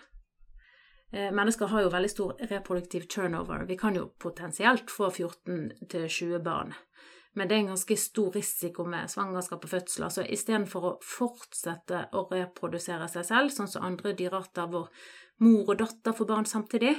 Eh, 1.15 1.31
mennesker 1.35 1.71
har 1.71 1.83
jo 1.83 1.91
veldig 1.91 2.11
stor 2.11 2.39
reproduktiv 2.51 3.09
turnover. 3.11 3.67
Vi 3.67 3.77
kan 3.79 3.99
jo 3.99 4.13
potensielt 4.19 4.91
få 4.91 5.11
14-20 5.11 6.39
barn. 6.43 6.75
Men 7.35 7.49
det 7.49 7.57
er 7.57 7.63
en 7.65 7.73
ganske 7.75 7.97
stor 7.99 8.35
risiko 8.35 8.87
med 8.87 9.11
svangerskap 9.11 9.65
og 9.67 9.71
fødsler. 9.71 10.11
Så 10.11 10.23
istedenfor 10.23 10.87
å 10.87 10.97
fortsette 11.03 12.09
å 12.15 12.29
reprodusere 12.31 13.09
seg 13.11 13.27
selv, 13.27 13.55
sånn 13.55 13.71
som 13.71 13.87
andre 13.87 14.15
dyrearter 14.15 14.71
hvor 14.71 14.91
mor 15.43 15.67
og 15.67 15.81
datter 15.83 16.15
får 16.15 16.31
barn 16.31 16.47
samtidig, 16.47 16.95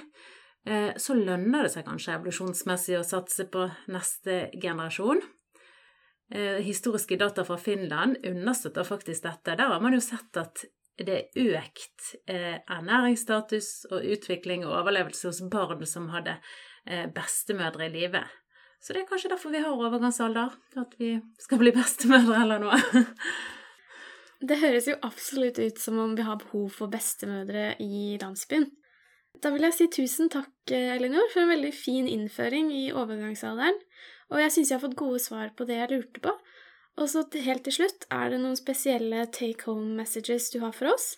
så 0.65 1.13
lønner 1.13 1.67
det 1.67 1.69
seg 1.75 1.83
kanskje 1.85 2.15
evolusjonsmessig 2.15 2.95
å 2.97 3.03
satse 3.05 3.45
på 3.53 3.67
neste 3.93 4.47
generasjon. 4.57 5.19
Eh, 6.31 6.57
historiske 6.65 7.17
data 7.21 7.45
fra 7.45 7.57
Finland 7.57 8.17
understøtter 8.25 8.83
faktisk 8.83 9.23
dette. 9.23 9.55
Der 9.55 9.69
har 9.69 9.81
man 9.81 9.93
jo 9.93 10.01
sett 10.01 10.37
at 10.41 10.63
det 10.97 11.17
er 11.19 11.59
økt 11.59 12.15
eh, 12.31 12.63
ernæringsstatus 12.71 13.91
og 13.91 14.07
utvikling 14.15 14.65
og 14.65 14.73
overlevelse 14.79 15.27
hos 15.29 15.43
barn 15.51 15.85
som 15.85 16.09
hadde 16.15 16.39
bestemødre 17.13 17.87
i 17.87 17.93
live. 17.93 18.21
Så 18.77 18.93
det 18.93 19.01
er 19.01 19.07
kanskje 19.09 19.31
derfor 19.31 19.49
vi 19.49 19.61
har 19.63 19.73
overgangsalder, 19.73 20.51
at 20.77 20.91
vi 20.99 21.15
skal 21.41 21.57
bli 21.57 21.71
bestemødre 21.73 22.41
eller 22.43 22.61
noe. 22.61 22.77
det 24.49 24.59
høres 24.61 24.89
jo 24.91 24.97
absolutt 25.01 25.57
ut 25.57 25.81
som 25.81 25.97
om 26.03 26.13
vi 26.17 26.25
har 26.27 26.37
behov 26.43 26.67
for 26.75 26.93
bestemødre 26.93 27.71
i 27.81 28.19
landsbyen. 28.21 28.67
Da 29.43 29.51
vil 29.53 29.65
jeg 29.67 29.75
si 29.75 29.87
tusen 29.91 30.29
takk, 30.31 30.53
Elinor, 30.71 31.27
for 31.33 31.43
en 31.43 31.53
veldig 31.53 31.73
fin 31.75 32.07
innføring 32.09 32.71
i 32.73 32.87
overgangsalderen. 32.93 33.77
Og 34.33 34.41
jeg 34.41 34.53
syns 34.53 34.71
jeg 34.71 34.79
har 34.79 34.85
fått 34.87 34.97
gode 34.99 35.21
svar 35.21 35.51
på 35.57 35.67
det 35.69 35.77
jeg 35.79 35.91
lurte 35.91 36.23
på. 36.23 36.33
Og 36.95 37.11
så 37.11 37.25
helt 37.43 37.65
til 37.67 37.75
slutt, 37.75 38.07
er 38.13 38.31
det 38.31 38.39
noen 38.41 38.57
spesielle 38.57 39.25
take 39.35 39.67
home 39.67 39.97
messages 39.99 40.49
du 40.53 40.61
har 40.63 40.73
for 40.75 40.93
oss? 40.93 41.15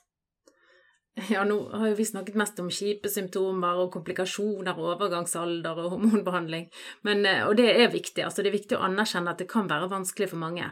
Ja, 1.34 1.42
nå 1.50 1.56
har 1.74 1.88
jo 1.90 1.96
vi 1.98 2.06
snakket 2.06 2.36
mest 2.38 2.60
om 2.62 2.68
kjipe 2.70 3.10
symptomer 3.10 3.80
og 3.82 3.90
komplikasjoner 3.96 4.78
og 4.78 4.92
overgangsalder 4.94 5.80
og 5.82 5.96
hormonbehandling, 5.96 6.68
Men, 7.04 7.26
eh, 7.26 7.42
og 7.48 7.56
det 7.58 7.72
er 7.74 7.90
viktig. 7.90 8.24
altså 8.24 8.44
Det 8.44 8.52
er 8.52 8.60
viktig 8.60 8.78
å 8.78 8.86
anerkjenne 8.86 9.32
at 9.32 9.40
det 9.40 9.50
kan 9.50 9.70
være 9.70 9.90
vanskelig 9.90 10.30
for 10.30 10.38
mange. 10.38 10.72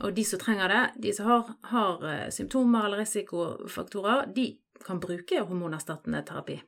Og 0.00 0.14
de 0.14 0.24
som 0.24 0.38
trenger 0.38 0.68
det, 0.68 1.02
de 1.02 1.12
som 1.16 1.26
har, 1.26 1.56
har 1.72 2.04
eh, 2.04 2.30
symptomer 2.30 2.84
eller 2.84 2.98
risikofaktorer, 2.98 4.34
de 4.34 4.58
kan 4.84 5.00
bruke 5.00 5.40
hormonerstattende 5.40 6.22
terapi. 6.26 6.60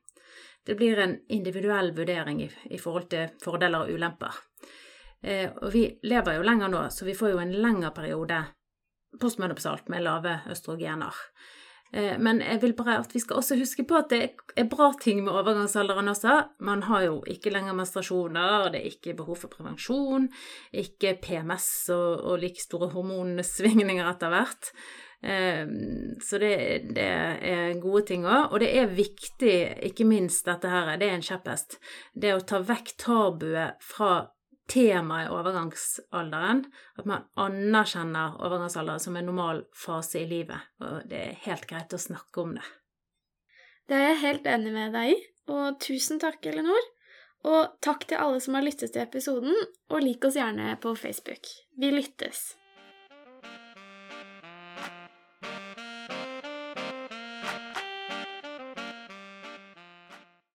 Det 0.67 0.77
blir 0.77 0.99
en 1.01 1.17
individuell 1.33 1.95
vurdering 1.97 2.43
i, 2.45 2.51
i 2.71 2.79
forhold 2.79 3.09
til 3.13 3.31
fordeler 3.43 3.87
og 3.87 3.95
ulemper. 3.95 4.41
Eh, 5.23 5.51
og 5.51 5.73
vi 5.73 5.87
lever 6.07 6.39
jo 6.39 6.47
lenger 6.47 6.73
nå, 6.73 6.83
så 6.95 7.07
vi 7.09 7.17
får 7.17 7.35
jo 7.35 7.43
en 7.43 7.55
lengre 7.63 7.91
periode 7.97 8.43
postmenopsalt 9.21 9.89
med 9.89 10.05
lave 10.05 10.41
østrogener. 10.53 11.15
Eh, 11.93 12.19
men 12.21 12.43
jeg 12.45 12.61
vil 12.63 12.75
bare 12.77 12.99
at 13.01 13.15
vi 13.15 13.23
skal 13.23 13.41
også 13.41 13.57
huske 13.59 13.87
på 13.89 13.97
at 13.97 14.11
det 14.13 14.21
er 14.61 14.69
bra 14.69 14.91
ting 15.01 15.23
med 15.25 15.33
overgangsalderen 15.33 16.13
også. 16.13 16.37
Man 16.61 16.85
har 16.85 17.07
jo 17.07 17.19
ikke 17.27 17.53
lenger 17.55 17.77
menstruasjoner, 17.79 18.69
det 18.73 18.83
er 18.83 18.93
ikke 18.93 19.17
behov 19.17 19.41
for 19.43 19.53
prevensjon, 19.53 20.29
ikke 20.73 21.17
PMS 21.23 21.89
og, 21.97 22.25
og 22.29 22.43
like 22.45 22.63
store 22.63 22.91
hormonsvingninger 22.93 24.13
etter 24.13 24.35
hvert. 24.35 24.73
Ehm, 25.23 26.21
så 26.23 26.39
det, 26.39 26.55
det 26.95 27.07
er 27.07 27.81
gode 27.83 28.05
ting 28.11 28.27
òg. 28.27 28.53
Og 28.53 28.63
det 28.63 28.71
er 28.79 28.91
viktig, 28.93 29.55
ikke 29.91 30.07
minst 30.09 30.47
dette 30.49 30.71
her, 30.71 30.95
det 31.01 31.09
er 31.09 31.19
en 31.19 31.29
kjepphest, 31.29 31.79
det 32.15 32.35
å 32.37 32.43
ta 32.47 32.63
vekk 32.63 32.95
tabuet 33.03 33.81
fra 33.83 34.13
temaet 34.69 35.33
overgangsalderen. 35.33 36.67
At 37.01 37.09
man 37.09 37.27
anerkjenner 37.41 38.37
overgangsalderen 38.45 39.03
som 39.03 39.17
en 39.17 39.31
normal 39.31 39.65
fase 39.77 40.23
i 40.23 40.29
livet. 40.29 40.71
Og 40.85 41.09
det 41.11 41.25
er 41.25 41.43
helt 41.49 41.67
greit 41.71 41.97
å 41.97 42.03
snakke 42.03 42.45
om 42.45 42.55
det. 42.59 42.69
Det 43.89 43.97
er 43.97 44.11
jeg 44.11 44.23
helt 44.27 44.49
enig 44.53 44.75
med 44.75 44.93
deg 44.93 45.15
i, 45.15 45.19
og 45.49 45.79
tusen 45.81 46.21
takk, 46.21 46.43
Elinor. 46.45 46.91
Og 47.49 47.79
takk 47.85 48.05
til 48.11 48.21
alle 48.21 48.43
som 48.45 48.59
har 48.59 48.67
lyttet 48.67 48.93
til 48.93 49.01
episoden, 49.01 49.55
og 49.89 50.05
lik 50.05 50.27
oss 50.29 50.37
gjerne 50.37 50.75
på 50.83 50.93
Facebook. 50.99 51.49
Vi 51.79 51.93
lyttes. 51.95 52.58